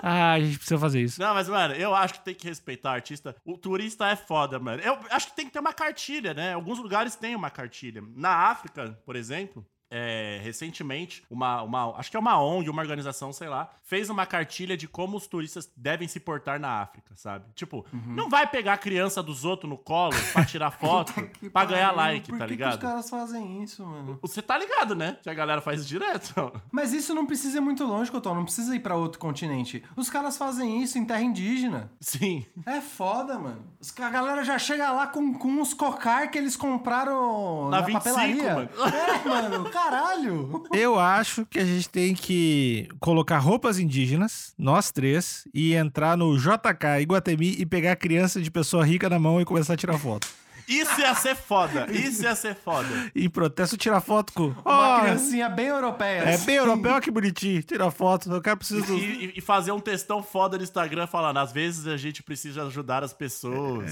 Ah, 0.07 0.33
a 0.33 0.39
gente 0.39 0.57
precisa 0.59 0.77
fazer 0.79 1.01
isso. 1.01 1.19
Não, 1.19 1.33
mas, 1.33 1.49
mano, 1.49 1.73
eu 1.73 1.95
acho 1.95 2.13
que 2.15 2.19
tem 2.25 2.35
que 2.35 2.47
respeitar 2.47 2.89
o 2.91 2.93
artista. 2.93 3.35
O 3.43 3.57
turista 3.57 4.07
é 4.07 4.15
foda, 4.15 4.59
mano. 4.59 4.79
Eu 4.83 4.99
acho 5.09 5.27
que 5.29 5.35
tem 5.35 5.47
que 5.47 5.51
ter 5.53 5.57
uma 5.59 5.73
cartilha, 5.73 6.31
né? 6.31 6.53
Alguns 6.53 6.77
lugares 6.77 7.15
têm 7.15 7.35
uma 7.35 7.49
cartilha. 7.49 8.03
Na 8.15 8.49
África, 8.49 8.97
por 9.05 9.17
exemplo. 9.17 9.67
É, 9.91 10.39
recentemente, 10.43 11.23
uma, 11.29 11.61
uma, 11.61 11.95
acho 11.97 12.09
que 12.11 12.17
é 12.17 12.19
uma 12.19 12.41
ONG, 12.41 12.69
uma 12.69 12.81
organização, 12.81 13.31
sei 13.31 13.47
lá, 13.47 13.69
fez 13.83 14.09
uma 14.09 14.25
cartilha 14.25 14.75
de 14.75 14.87
como 14.87 15.15
os 15.17 15.27
turistas 15.27 15.71
devem 15.77 16.07
se 16.07 16.19
portar 16.19 16.59
na 16.59 16.81
África, 16.81 17.13
sabe? 17.15 17.45
Tipo, 17.53 17.85
Uhum. 17.93 18.13
não 18.15 18.29
vai 18.29 18.47
pegar 18.47 18.73
a 18.73 18.77
criança 18.77 19.21
dos 19.21 19.45
outros 19.45 19.69
no 19.69 19.77
colo 19.77 20.13
pra 20.33 20.43
tirar 20.45 20.71
foto, 20.79 21.13
pra 21.51 21.65
ganhar 21.65 21.91
like, 21.91 22.29
Por 22.29 22.39
tá 22.39 22.45
que 22.45 22.51
ligado? 22.51 22.71
Que 22.79 22.85
os 22.85 22.91
caras 22.91 23.09
fazem 23.09 23.63
isso, 23.63 23.85
mano? 23.85 24.17
Você 24.21 24.41
tá 24.41 24.57
ligado, 24.57 24.95
né? 24.95 25.17
Que 25.21 25.29
a 25.29 25.33
galera 25.33 25.61
faz 25.61 25.87
direto. 25.87 26.51
Mas 26.71 26.91
isso 26.93 27.13
não 27.13 27.25
precisa 27.25 27.57
ir 27.57 27.61
muito 27.61 27.83
longe, 27.85 28.11
Cotô. 28.11 28.33
Não 28.33 28.43
precisa 28.43 28.75
ir 28.75 28.79
pra 28.79 28.95
outro 28.95 29.19
continente. 29.19 29.83
Os 29.95 30.09
caras 30.09 30.37
fazem 30.37 30.81
isso 30.81 30.97
em 30.97 31.05
terra 31.05 31.21
indígena. 31.21 31.91
Sim. 31.99 32.45
É 32.65 32.81
foda, 32.81 33.37
mano. 33.37 33.63
A 33.99 34.09
galera 34.09 34.43
já 34.43 34.57
chega 34.57 34.91
lá 34.91 35.07
com, 35.07 35.33
com 35.33 35.47
uns 35.47 35.73
cocar 35.73 36.29
que 36.31 36.37
eles 36.37 36.55
compraram 36.55 37.69
Na 37.69 37.81
na, 37.81 37.85
25, 37.85 38.03
papelaria. 38.03 38.55
mano. 38.55 38.69
É, 38.95 39.27
mano, 39.27 39.69
caralho. 39.75 40.63
Eu 40.71 40.97
acho 40.97 41.45
que 41.45 41.59
a 41.59 41.65
gente 41.65 41.89
tem 41.89 42.15
que 42.15 42.87
colocar 42.99 43.37
roupas 43.39 43.77
indígenas, 43.77 44.53
nós 44.57 44.89
três, 44.89 45.45
e 45.53 45.73
entrar 45.73 46.15
no 46.15 46.37
JK 46.37 47.01
Iguatemi 47.01 47.55
e 47.59 47.65
pegar 47.65 47.91
a 47.91 47.95
criança 47.95 48.41
de 48.41 48.49
pessoa 48.49 48.85
rica 48.85 49.09
na 49.09 49.19
mão 49.19 49.41
e 49.41 49.45
começar 49.45 49.73
a 49.73 49.77
tirar 49.77 49.97
foto. 49.97 50.27
Isso 50.67 50.99
ia 51.01 51.13
ser 51.15 51.35
foda. 51.35 51.87
Isso 51.91 52.23
ia 52.23 52.35
ser 52.35 52.55
foda. 52.55 52.87
Em 53.15 53.29
protesto, 53.29 53.77
tira 53.77 53.99
foto 54.01 54.33
com. 54.33 54.47
Uma 54.47 54.97
Ó, 54.97 54.99
criancinha 55.01 55.49
bem 55.49 55.67
europeia. 55.67 56.19
é 56.21 56.37
bem 56.37 56.55
europeu, 56.55 56.91
olha 56.93 57.01
que 57.01 57.11
bonitinho. 57.11 57.61
Tira 57.63 57.89
foto. 57.91 58.31
Eu 58.31 58.41
quero 58.41 58.57
preciso. 58.57 58.93
E, 58.97 59.33
e 59.37 59.41
fazer 59.41 59.71
um 59.71 59.79
textão 59.79 60.23
foda 60.23 60.57
no 60.57 60.63
Instagram 60.63 61.07
falando, 61.07 61.37
às 61.37 61.51
vezes 61.51 61.87
a 61.87 61.97
gente 61.97 62.23
precisa 62.23 62.63
ajudar 62.63 63.03
as 63.03 63.13
pessoas, 63.13 63.91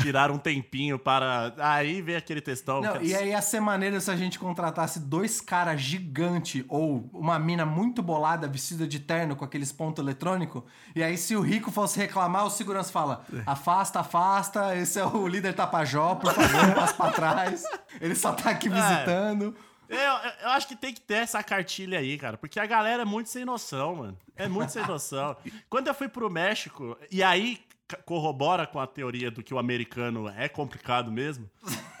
tirar 0.00 0.30
um 0.30 0.38
tempinho 0.38 0.98
para... 0.98 1.52
Aí 1.58 2.00
vem 2.02 2.16
aquele 2.16 2.40
textão. 2.40 2.80
Não, 2.80 2.98
que- 2.98 3.06
e 3.06 3.14
aí 3.14 3.28
ia 3.30 3.42
ser 3.42 3.60
maneiro 3.60 4.00
se 4.00 4.10
a 4.10 4.16
gente 4.16 4.38
contratasse 4.38 4.98
dois 5.00 5.40
caras 5.40 5.80
gigante 5.80 6.64
ou 6.68 7.08
uma 7.12 7.38
mina 7.38 7.64
muito 7.66 8.02
bolada 8.02 8.46
vestida 8.48 8.86
de 8.86 8.98
terno 8.98 9.36
com 9.36 9.44
aqueles 9.44 9.72
pontos 9.72 10.02
eletrônicos. 10.02 10.62
E 10.94 11.02
aí, 11.02 11.16
se 11.16 11.34
o 11.36 11.40
rico 11.40 11.70
fosse 11.70 11.98
reclamar, 11.98 12.46
o 12.46 12.50
segurança 12.50 12.92
fala: 12.92 13.24
afasta, 13.46 14.00
afasta, 14.00 14.76
esse 14.76 14.98
é 14.98 15.04
o 15.04 15.26
líder 15.26 15.54
Tapajó, 15.54 16.13
por 16.16 16.32
favor, 16.32 16.74
passa 16.74 16.94
pra 16.94 17.10
trás. 17.10 17.64
Ele 18.00 18.14
só 18.14 18.32
tá 18.32 18.50
aqui 18.50 18.68
visitando. 18.68 19.54
Eu, 19.88 19.98
eu- 19.98 20.32
eu 20.44 20.48
acho 20.50 20.66
que 20.66 20.74
tem 20.76 20.92
que 20.94 21.00
ter 21.00 21.14
essa 21.18 21.42
cartilha 21.42 21.98
aí, 21.98 22.16
cara. 22.16 22.36
Porque 22.38 22.58
a 22.58 22.66
galera 22.66 23.02
é 23.02 23.04
muito 23.04 23.28
sem 23.28 23.44
noção, 23.44 23.96
mano. 23.96 24.18
É 24.34 24.48
muito 24.48 24.70
sem 24.72 24.84
noção. 24.86 25.36
Quando 25.68 25.88
eu 25.88 25.94
fui 25.94 26.08
pro 26.08 26.30
México, 26.30 26.96
e 27.10 27.22
aí 27.22 27.60
corrobora 28.06 28.66
com 28.66 28.80
a 28.80 28.86
teoria 28.86 29.30
do 29.30 29.42
que 29.42 29.52
o 29.52 29.58
americano 29.58 30.28
é 30.28 30.48
complicado 30.48 31.12
mesmo. 31.12 31.48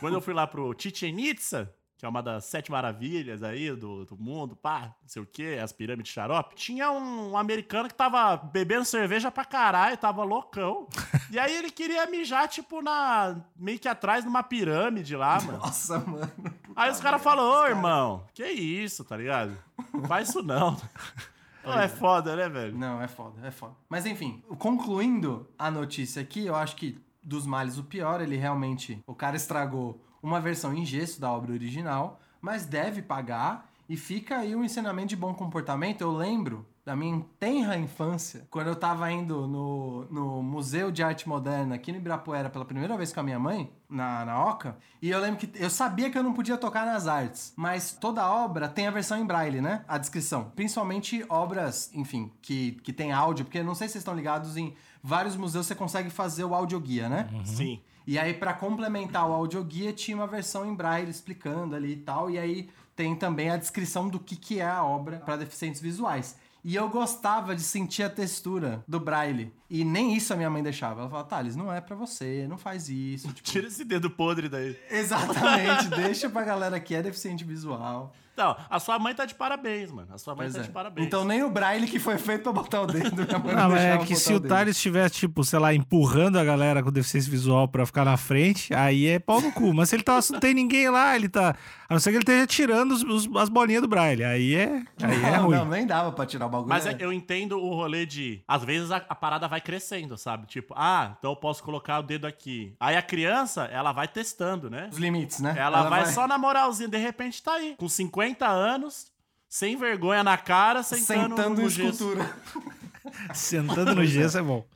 Quando 0.00 0.14
eu 0.14 0.20
fui 0.20 0.32
lá 0.34 0.46
pro 0.46 0.74
Chichen 0.78 1.20
Itza, 1.20 1.72
que 1.96 2.04
é 2.04 2.08
uma 2.08 2.22
das 2.22 2.44
sete 2.44 2.70
maravilhas 2.70 3.42
aí 3.42 3.70
do, 3.74 4.04
do 4.04 4.16
mundo, 4.16 4.56
pá, 4.56 4.94
não 5.02 5.08
sei 5.08 5.22
o 5.22 5.26
quê, 5.26 5.58
as 5.62 5.72
pirâmides 5.72 6.08
de 6.10 6.14
xarope, 6.14 6.54
tinha 6.54 6.90
um, 6.90 7.30
um 7.30 7.36
americano 7.36 7.88
que 7.88 7.94
tava 7.94 8.36
bebendo 8.36 8.84
cerveja 8.84 9.30
pra 9.30 9.44
caralho, 9.44 9.96
tava 9.96 10.22
loucão. 10.24 10.88
E 11.30 11.38
aí 11.38 11.56
ele 11.56 11.70
queria 11.70 12.06
mijar, 12.06 12.46
tipo, 12.46 12.80
na. 12.80 13.36
meio 13.56 13.76
que 13.78 13.88
atrás 13.88 14.24
numa 14.24 14.42
pirâmide 14.42 15.16
lá, 15.16 15.40
mano. 15.40 15.58
Nossa, 15.58 15.98
mano. 15.98 16.30
Aí 16.76 16.88
os 16.88 17.00
caras 17.00 17.20
falam, 17.20 17.44
ô 17.44 17.66
irmão, 17.66 18.24
que 18.32 18.44
isso, 18.44 19.04
tá 19.04 19.16
ligado? 19.16 19.56
Não 19.92 20.04
faz 20.04 20.28
isso 20.28 20.44
não. 20.44 20.76
Pô, 21.64 21.72
é 21.72 21.88
foda, 21.88 22.36
né, 22.36 22.48
velho? 22.48 22.76
Não, 22.76 23.02
é 23.02 23.08
foda, 23.08 23.44
é 23.44 23.50
foda. 23.50 23.74
Mas 23.88 24.04
enfim, 24.06 24.44
concluindo 24.58 25.48
a 25.58 25.70
notícia 25.70 26.20
aqui, 26.22 26.46
eu 26.46 26.54
acho 26.54 26.76
que 26.76 27.02
dos 27.22 27.46
males 27.46 27.78
o 27.78 27.84
pior, 27.84 28.20
ele 28.20 28.36
realmente. 28.36 29.02
O 29.06 29.14
cara 29.14 29.34
estragou 29.34 29.98
uma 30.24 30.40
versão 30.40 30.74
em 30.74 30.86
gesso 30.86 31.20
da 31.20 31.30
obra 31.30 31.52
original, 31.52 32.18
mas 32.40 32.64
deve 32.64 33.02
pagar. 33.02 33.70
E 33.86 33.98
fica 33.98 34.38
aí 34.38 34.56
um 34.56 34.64
ensinamento 34.64 35.08
de 35.08 35.16
bom 35.16 35.34
comportamento. 35.34 36.00
Eu 36.00 36.10
lembro 36.10 36.66
da 36.86 36.96
minha 36.96 37.22
tenra 37.38 37.76
infância, 37.76 38.46
quando 38.50 38.68
eu 38.68 38.76
tava 38.76 39.10
indo 39.10 39.46
no, 39.46 40.04
no 40.10 40.42
Museu 40.42 40.90
de 40.90 41.02
Arte 41.02 41.28
Moderna 41.28 41.74
aqui 41.74 41.90
no 41.92 41.98
Ibirapuera 41.98 42.50
pela 42.50 42.64
primeira 42.64 42.96
vez 42.96 43.12
com 43.12 43.20
a 43.20 43.22
minha 43.22 43.38
mãe, 43.38 43.70
na, 43.88 44.24
na 44.24 44.44
Oca, 44.44 44.76
e 45.00 45.10
eu 45.10 45.18
lembro 45.18 45.38
que 45.38 45.50
eu 45.62 45.70
sabia 45.70 46.10
que 46.10 46.18
eu 46.18 46.22
não 46.22 46.34
podia 46.34 46.58
tocar 46.58 46.84
nas 46.84 47.06
artes, 47.06 47.54
mas 47.56 47.92
toda 47.92 48.30
obra 48.30 48.68
tem 48.68 48.86
a 48.86 48.90
versão 48.90 49.18
em 49.18 49.24
braille, 49.24 49.62
né? 49.62 49.84
A 49.88 49.96
descrição. 49.96 50.52
Principalmente 50.54 51.24
obras, 51.28 51.90
enfim, 51.94 52.30
que, 52.42 52.72
que 52.82 52.92
tem 52.92 53.12
áudio, 53.12 53.46
porque 53.46 53.62
não 53.62 53.74
sei 53.74 53.88
se 53.88 53.92
vocês 53.92 54.02
estão 54.02 54.14
ligados 54.14 54.56
em 54.56 54.74
vários 55.02 55.36
museus 55.36 55.66
você 55.66 55.74
consegue 55.74 56.08
fazer 56.08 56.44
o 56.44 56.54
audioguia, 56.54 57.08
né? 57.08 57.28
Sim. 57.44 57.80
E 58.06 58.18
aí, 58.18 58.34
pra 58.34 58.52
complementar 58.52 59.28
o 59.28 59.32
audioguia, 59.32 59.92
tinha 59.92 60.16
uma 60.16 60.26
versão 60.26 60.66
em 60.66 60.74
braille 60.74 61.10
explicando 61.10 61.74
ali 61.74 61.92
e 61.92 61.96
tal. 61.96 62.30
E 62.30 62.38
aí 62.38 62.68
tem 62.94 63.16
também 63.16 63.50
a 63.50 63.56
descrição 63.56 64.08
do 64.08 64.18
que, 64.18 64.36
que 64.36 64.60
é 64.60 64.66
a 64.66 64.84
obra 64.84 65.18
para 65.18 65.36
deficientes 65.36 65.80
visuais. 65.80 66.36
E 66.62 66.74
eu 66.76 66.88
gostava 66.88 67.54
de 67.54 67.62
sentir 67.62 68.02
a 68.04 68.08
textura 68.08 68.82
do 68.88 68.98
braille. 68.98 69.52
E 69.68 69.84
nem 69.84 70.16
isso 70.16 70.32
a 70.32 70.36
minha 70.36 70.48
mãe 70.48 70.62
deixava. 70.62 71.00
Ela 71.02 71.10
falava, 71.10 71.28
Thales, 71.28 71.54
não 71.56 71.70
é 71.70 71.78
pra 71.78 71.94
você, 71.94 72.46
não 72.48 72.56
faz 72.56 72.88
isso. 72.88 73.28
Tipo, 73.34 73.42
Tira 73.50 73.66
esse 73.66 73.84
dedo 73.84 74.08
podre 74.10 74.48
daí. 74.48 74.74
exatamente, 74.90 75.88
deixa 75.94 76.30
pra 76.30 76.42
galera 76.42 76.80
que 76.80 76.94
é 76.94 77.02
deficiente 77.02 77.44
visual. 77.44 78.14
Não, 78.36 78.56
a 78.68 78.80
sua 78.80 78.98
mãe 78.98 79.14
tá 79.14 79.24
de 79.24 79.34
parabéns, 79.34 79.90
mano. 79.90 80.08
A 80.12 80.18
sua 80.18 80.34
mãe 80.34 80.46
Pois 80.46 80.54
tá 80.54 80.60
é. 80.60 80.62
de 80.64 80.70
parabéns. 80.70 81.06
Então 81.06 81.24
nem 81.24 81.42
o 81.42 81.50
braille 81.50 81.86
que 81.86 81.98
foi 81.98 82.18
feito 82.18 82.42
pra 82.42 82.52
botar 82.52 82.82
o 82.82 82.86
dedo, 82.86 83.24
minha 83.24 83.38
mãe 83.38 83.54
Não, 83.54 83.62
não 83.62 83.70
mas 83.70 83.80
é 83.82 83.98
que 83.98 84.16
se 84.16 84.32
o 84.34 84.40
dedo. 84.40 84.48
Thales 84.52 84.76
estivesse, 84.76 85.14
tipo, 85.16 85.44
sei 85.44 85.58
lá, 85.58 85.72
empurrando 85.74 86.38
a 86.38 86.44
galera 86.44 86.82
com 86.82 86.90
deficiência 86.90 87.30
visual 87.30 87.68
pra 87.68 87.86
ficar 87.86 88.04
na 88.04 88.16
frente, 88.16 88.74
aí 88.74 89.06
é 89.06 89.18
pau 89.18 89.40
no 89.40 89.52
cu. 89.52 89.72
Mas 89.72 89.88
se 89.88 89.96
ele 89.96 90.02
tá, 90.02 90.18
não 90.30 90.40
tem 90.40 90.52
ninguém 90.54 90.88
lá, 90.90 91.14
ele 91.14 91.28
tá. 91.28 91.54
A 91.88 91.94
não 91.94 92.00
ser 92.00 92.10
que 92.10 92.16
ele 92.16 92.22
esteja 92.22 92.46
tirando 92.46 92.92
os- 92.92 93.02
os- 93.04 93.36
as 93.36 93.48
bolinhas 93.48 93.82
do 93.82 93.88
Braille. 93.88 94.24
Aí 94.24 94.54
é, 94.54 94.82
aí 95.02 95.24
é 95.24 95.36
não, 95.36 95.44
ruim. 95.46 95.56
não, 95.56 95.64
nem 95.66 95.86
dava 95.86 96.10
pra 96.12 96.26
tirar 96.26 96.46
o 96.46 96.48
bagulho. 96.48 96.68
Mas 96.68 96.86
né? 96.86 96.96
é- 96.98 97.04
eu 97.04 97.12
entendo 97.12 97.58
o 97.58 97.74
rolê 97.74 98.04
de. 98.06 98.42
Às 98.48 98.64
vezes 98.64 98.90
a, 98.90 98.96
a 98.96 99.14
parada 99.14 99.46
vai 99.46 99.60
crescendo, 99.60 100.16
sabe? 100.16 100.46
Tipo, 100.46 100.74
ah, 100.76 101.14
então 101.18 101.30
eu 101.32 101.36
posso 101.36 101.62
colocar 101.62 101.98
o 102.00 102.02
dedo 102.02 102.26
aqui. 102.26 102.74
Aí 102.80 102.96
a 102.96 103.02
criança, 103.02 103.64
ela 103.66 103.92
vai 103.92 104.08
testando, 104.08 104.68
né? 104.70 104.88
Os 104.90 104.98
limites, 104.98 105.40
né? 105.40 105.54
Ela, 105.56 105.88
vai, 105.88 106.06
só 106.06 106.26
na 106.26 106.38
moralzinha, 106.38 106.88
de 106.88 106.96
repente 106.98 107.42
tá 107.42 107.52
aí. 107.52 107.74
Com 107.78 107.88
50 107.88 108.23
anos, 108.46 109.12
sem 109.48 109.76
vergonha 109.76 110.24
na 110.24 110.38
cara, 110.38 110.82
sentando, 110.82 111.36
sentando 111.36 111.60
no 111.60 111.66
em 111.66 111.70
gesso. 111.70 111.90
escultura. 111.90 112.36
Sentando 113.34 113.94
no 113.94 114.04
gesso 114.04 114.38
é 114.38 114.42
bom. 114.42 114.66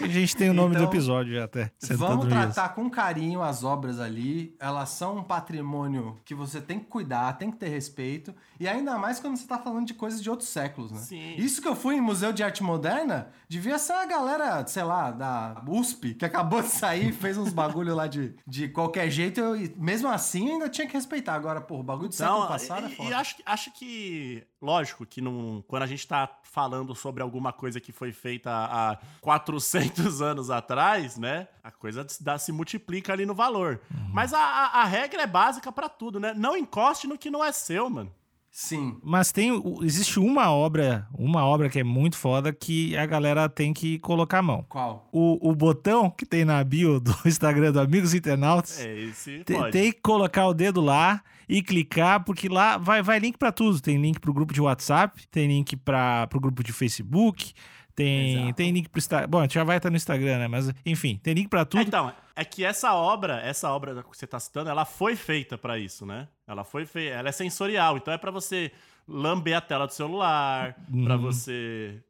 A 0.00 0.08
gente 0.08 0.36
tem 0.36 0.50
o 0.50 0.54
nome 0.54 0.74
do 0.74 0.82
Então, 0.82 0.92
episódio 0.92 1.34
já 1.34 1.44
até. 1.44 1.70
Vamos 1.92 2.26
tratar 2.28 2.70
com 2.70 2.88
carinho 2.90 3.42
as 3.42 3.64
obras 3.64 3.98
ali. 4.00 4.54
Elas 4.58 4.88
são 4.90 5.18
um 5.18 5.22
patrimônio 5.22 6.18
que 6.24 6.34
você 6.34 6.60
tem 6.60 6.78
que 6.78 6.86
cuidar, 6.86 7.32
tem 7.38 7.50
que 7.50 7.56
ter 7.56 7.68
respeito. 7.68 8.34
E 8.58 8.68
ainda 8.68 8.96
mais 8.98 9.18
quando 9.20 9.36
você 9.36 9.46
tá 9.46 9.58
falando 9.58 9.86
de 9.86 9.94
coisas 9.94 10.22
de 10.22 10.30
outros 10.30 10.48
séculos, 10.48 10.92
né? 10.92 10.98
Sim. 11.00 11.34
Isso 11.36 11.60
que 11.60 11.68
eu 11.68 11.74
fui 11.74 11.96
em 11.96 12.00
Museu 12.00 12.32
de 12.32 12.42
Arte 12.42 12.62
Moderna, 12.62 13.28
devia 13.48 13.78
ser 13.78 13.92
a 13.94 14.06
galera, 14.06 14.66
sei 14.66 14.82
lá, 14.84 15.10
da 15.10 15.62
USP, 15.66 16.14
que 16.14 16.24
acabou 16.24 16.62
de 16.62 16.68
sair, 16.68 17.12
fez 17.12 17.36
uns 17.36 17.52
bagulho 17.52 17.94
lá 17.94 18.06
de, 18.06 18.34
de 18.46 18.68
qualquer 18.68 19.10
jeito. 19.10 19.40
eu- 19.40 19.56
e 19.56 19.74
mesmo 19.76 20.08
assim, 20.08 20.52
ainda 20.52 20.68
tinha 20.68 20.86
que 20.86 20.92
respeitar. 20.94 21.34
Agora, 21.34 21.60
pô, 21.60 21.80
o 21.80 21.82
bagulho 21.82 22.08
do 22.08 22.14
século 22.14 22.40
Não, 22.40 22.48
passado 22.48 22.86
é 22.86 22.90
e, 22.90 22.94
foda. 22.96 23.08
e 23.10 23.12
acho, 23.14 23.36
acho 23.44 23.72
que, 23.72 24.44
lógico, 24.62 25.04
que 25.04 25.20
não, 25.20 25.62
quando 25.66 25.82
a 25.82 25.86
gente 25.86 26.06
tá 26.06 26.28
falando 26.44 26.94
sobre 26.94 27.22
alguma 27.22 27.52
coisa 27.52 27.80
que 27.80 27.90
foi 27.92 28.12
feita 28.12 28.48
há 28.50 28.96
400 29.20 30.22
anos 30.22 30.50
atrás, 30.50 31.16
né? 31.18 31.48
A 31.64 31.70
coisa 31.70 32.06
se, 32.08 32.22
dá- 32.22 32.38
se 32.38 32.52
multiplica 32.52 33.12
ali 33.12 33.26
no 33.26 33.34
valor. 33.34 33.80
Mas 34.12 34.32
a, 34.32 34.38
a- 34.38 34.80
a 34.82 34.84
regra 34.84 35.22
é 35.22 35.26
básica 35.26 35.72
pra 35.72 35.88
tudo, 35.88 36.20
né? 36.20 36.32
Não 36.34 36.56
encoste 36.56 37.06
no 37.06 37.18
que 37.18 37.28
não 37.30 37.44
é 37.44 37.50
seu, 37.52 37.90
mano. 37.90 38.12
Sim. 38.54 38.98
Mas 39.02 39.32
tem, 39.32 39.50
existe 39.82 40.20
uma 40.20 40.50
obra, 40.52 41.08
uma 41.14 41.42
obra 41.42 41.70
que 41.70 41.78
é 41.80 41.82
muito 41.84 42.18
foda 42.18 42.52
que 42.52 42.94
a 42.98 43.06
galera 43.06 43.48
tem 43.48 43.72
que 43.72 43.98
colocar 44.00 44.40
a 44.40 44.42
mão. 44.42 44.66
Qual? 44.68 45.08
O, 45.10 45.50
o 45.50 45.54
botão 45.56 46.10
que 46.10 46.26
tem 46.26 46.44
na 46.44 46.62
bio 46.62 47.00
do 47.00 47.16
Instagram 47.24 47.72
do 47.72 47.80
Amigos 47.80 48.12
Internautas, 48.12 48.78
É, 48.78 48.94
esse 49.04 49.42
te- 49.44 49.54
pode. 49.54 49.72
tem 49.72 49.90
que 49.90 50.00
colocar 50.02 50.46
o 50.46 50.52
dedo 50.52 50.82
lá 50.82 51.22
e 51.48 51.62
clicar, 51.62 52.22
porque 52.24 52.46
lá 52.46 52.76
vai, 52.76 53.02
vai 53.02 53.18
link 53.18 53.38
pra 53.38 53.50
tudo. 53.50 53.80
Tem 53.80 53.96
link 53.96 54.20
pro 54.20 54.34
grupo 54.34 54.52
de 54.52 54.60
WhatsApp, 54.60 55.26
tem 55.28 55.48
link 55.48 55.74
para 55.74 56.26
pro 56.26 56.38
grupo 56.38 56.62
de 56.62 56.74
Facebook, 56.74 57.54
tem, 57.94 58.34
Exato. 58.42 58.54
tem 58.54 58.70
link 58.70 58.88
pro 58.90 58.98
Instagram. 58.98 59.28
Bom, 59.28 59.46
já 59.48 59.64
vai 59.64 59.78
estar 59.78 59.88
no 59.88 59.96
Instagram, 59.96 60.38
né? 60.40 60.48
Mas 60.48 60.70
enfim, 60.84 61.18
tem 61.22 61.32
link 61.32 61.48
pra 61.48 61.60
É, 61.60 61.64
tudo. 61.64 61.82
Então, 61.82 62.12
é 62.36 62.44
que 62.44 62.64
essa 62.64 62.94
obra, 62.94 63.40
essa 63.40 63.70
obra 63.70 64.02
que 64.02 64.16
você 64.16 64.26
tá 64.26 64.38
citando, 64.40 64.70
ela 64.70 64.84
foi 64.84 65.14
feita 65.16 65.56
pra 65.58 65.78
isso, 65.78 66.04
né? 66.06 66.28
Ela 66.46 66.64
foi 66.64 66.84
feita, 66.86 67.14
ela 67.16 67.28
é 67.28 67.32
sensorial, 67.32 67.96
então 67.96 68.12
é 68.12 68.18
pra 68.18 68.30
você 68.30 68.72
lamber 69.06 69.56
a 69.56 69.60
tela 69.60 69.86
do 69.86 69.92
celular, 69.92 70.74
pra 71.04 71.16
Uhum. 71.16 71.22
você 71.22 72.02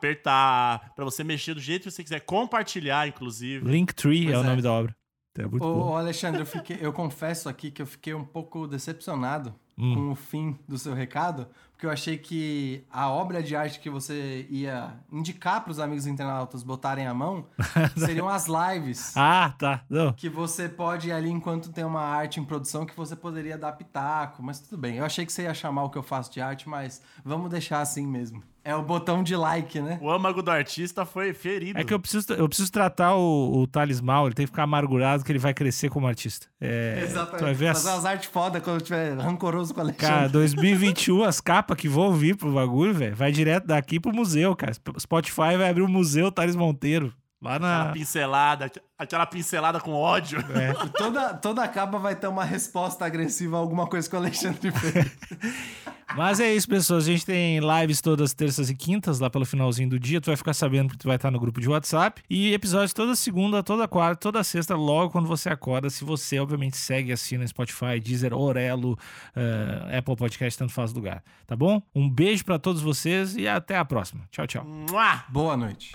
apertar, 0.00 0.92
pra 0.94 1.04
você 1.04 1.22
mexer 1.24 1.54
do 1.54 1.60
jeito 1.60 1.84
que 1.84 1.90
você 1.90 2.02
quiser, 2.02 2.20
compartilhar, 2.20 3.06
inclusive. 3.08 3.68
Linktree 3.68 4.24
Pois 4.24 4.34
é 4.34 4.38
o 4.38 4.44
é. 4.44 4.46
nome 4.46 4.62
da 4.62 4.72
obra. 4.72 4.96
É 5.38 5.46
muito 5.46 5.64
Ô, 5.64 5.74
bom. 5.74 5.90
ô, 5.92 5.96
Alexandre, 5.96 6.40
eu, 6.40 6.46
fiquei- 6.46 6.78
eu 6.80 6.92
confesso 6.92 7.48
aqui 7.48 7.70
que 7.70 7.80
eu 7.82 7.86
fiquei 7.86 8.12
um 8.14 8.24
pouco 8.24 8.66
decepcionado 8.66 9.54
Hum. 9.78 9.94
com 9.94 10.10
o 10.12 10.14
fim 10.14 10.58
do 10.68 10.76
seu 10.76 10.92
recado, 10.94 11.46
porque 11.80 11.86
eu 11.86 11.90
achei 11.90 12.18
que 12.18 12.84
a 12.92 13.08
obra 13.08 13.42
de 13.42 13.56
arte 13.56 13.80
que 13.80 13.88
você 13.88 14.46
ia 14.50 14.92
indicar 15.10 15.62
para 15.62 15.70
os 15.70 15.80
amigos 15.80 16.06
internautas 16.06 16.62
botarem 16.62 17.06
a 17.06 17.14
mão 17.14 17.46
seriam 17.96 18.28
as 18.28 18.46
lives. 18.46 19.16
Ah, 19.16 19.54
tá. 19.58 19.82
Não. 19.88 20.12
Que 20.12 20.28
você 20.28 20.68
pode 20.68 21.08
ir 21.08 21.12
ali 21.12 21.30
enquanto 21.30 21.72
tem 21.72 21.82
uma 21.82 22.02
arte 22.02 22.38
em 22.38 22.44
produção 22.44 22.84
que 22.84 22.94
você 22.94 23.16
poderia 23.16 23.56
dar 23.56 23.72
pitaco, 23.72 24.42
mas 24.42 24.60
tudo 24.60 24.76
bem. 24.76 24.96
Eu 24.96 25.06
achei 25.06 25.24
que 25.24 25.32
você 25.32 25.44
ia 25.44 25.54
chamar 25.54 25.84
o 25.84 25.88
que 25.88 25.96
eu 25.96 26.02
faço 26.02 26.30
de 26.30 26.42
arte, 26.42 26.68
mas 26.68 27.00
vamos 27.24 27.48
deixar 27.48 27.80
assim 27.80 28.06
mesmo. 28.06 28.42
É 28.70 28.76
o 28.76 28.82
botão 28.82 29.22
de 29.22 29.34
like, 29.34 29.80
né? 29.80 29.98
O 30.00 30.10
âmago 30.10 30.42
do 30.42 30.50
artista 30.50 31.04
foi 31.04 31.32
ferido. 31.34 31.78
É 31.78 31.84
que 31.84 31.92
eu 31.92 31.98
preciso, 31.98 32.32
eu 32.34 32.48
preciso 32.48 32.70
tratar 32.70 33.14
o, 33.16 33.60
o 33.62 33.66
Thales 33.66 34.00
mal, 34.00 34.26
ele 34.26 34.34
tem 34.34 34.46
que 34.46 34.50
ficar 34.52 34.62
amargurado 34.62 35.24
que 35.24 35.32
ele 35.32 35.38
vai 35.38 35.52
crescer 35.52 35.88
como 35.90 36.06
artista. 36.06 36.46
É, 36.60 37.06
Tu 37.36 37.44
vai 37.44 37.52
ver 37.54 37.68
as- 37.68 37.78
Fazer 37.82 37.94
umas 37.94 38.04
artes 38.04 38.28
foda 38.30 38.60
quando 38.60 38.76
eu 38.76 38.80
tiver 38.82 39.14
rancoroso 39.18 39.74
com 39.74 39.80
o 39.80 39.82
Alexandre. 39.82 40.14
Cara, 40.14 40.28
2021, 40.28 41.24
as 41.24 41.40
capas 41.40 41.76
que 41.76 41.88
vão 41.88 42.12
vir 42.12 42.36
pro 42.36 42.52
bagulho, 42.52 42.94
velho, 42.94 43.16
vai 43.16 43.32
direto 43.32 43.66
daqui 43.66 43.98
pro 43.98 44.14
museu, 44.14 44.54
cara. 44.54 44.72
Spotify 44.98 45.56
vai 45.58 45.68
abrir 45.70 45.82
o 45.82 45.88
museu 45.88 46.30
Thales 46.30 46.54
Monteiro. 46.56 47.12
Lá 47.42 47.56
Aquela 47.56 47.84
na. 47.86 47.92
pincelada, 47.92 48.70
aquela 49.00 49.24
pincelada 49.24 49.80
com 49.80 49.92
ódio. 49.92 50.44
É. 50.54 50.74
Toda, 50.90 51.32
toda 51.34 51.66
capa 51.66 51.98
vai 51.98 52.14
ter 52.14 52.26
uma 52.26 52.44
resposta 52.44 53.06
agressiva 53.06 53.56
a 53.56 53.60
alguma 53.60 53.86
coisa 53.86 54.08
que 54.08 54.14
o 54.14 54.18
Alexandre 54.18 54.70
fez. 54.70 55.16
Mas 56.14 56.40
é 56.40 56.52
isso, 56.52 56.68
pessoas. 56.68 57.04
A 57.04 57.06
gente 57.06 57.24
tem 57.24 57.60
lives 57.60 58.00
todas 58.00 58.34
terças 58.34 58.68
e 58.68 58.74
quintas, 58.74 59.20
lá 59.20 59.30
pelo 59.30 59.46
finalzinho 59.46 59.88
do 59.88 59.98
dia. 59.98 60.20
Tu 60.20 60.26
vai 60.26 60.36
ficar 60.36 60.52
sabendo 60.52 60.88
porque 60.88 60.98
tu 60.98 61.06
vai 61.06 61.16
estar 61.16 61.30
no 61.30 61.38
grupo 61.38 61.60
de 61.60 61.68
WhatsApp. 61.68 62.20
E 62.28 62.52
episódios 62.52 62.92
toda 62.92 63.14
segunda, 63.14 63.62
toda 63.62 63.88
quarta, 63.88 64.16
toda 64.16 64.44
sexta, 64.44 64.74
logo 64.74 65.10
quando 65.10 65.28
você 65.28 65.48
acorda. 65.48 65.88
Se 65.88 66.04
você, 66.04 66.38
obviamente, 66.38 66.76
segue 66.76 67.12
assim 67.12 67.38
no 67.38 67.46
Spotify, 67.46 68.00
Deezer, 68.02 68.34
Orelo, 68.34 68.98
uh, 69.36 69.96
Apple 69.96 70.16
Podcast, 70.16 70.58
tanto 70.58 70.72
faz 70.72 70.92
lugar. 70.92 71.22
Tá 71.46 71.56
bom? 71.56 71.80
Um 71.94 72.10
beijo 72.10 72.44
para 72.44 72.58
todos 72.58 72.82
vocês 72.82 73.36
e 73.36 73.48
até 73.48 73.78
a 73.78 73.84
próxima. 73.84 74.24
Tchau, 74.30 74.46
tchau. 74.46 74.64
Mua! 74.64 75.24
Boa 75.28 75.56
noite. 75.56 75.92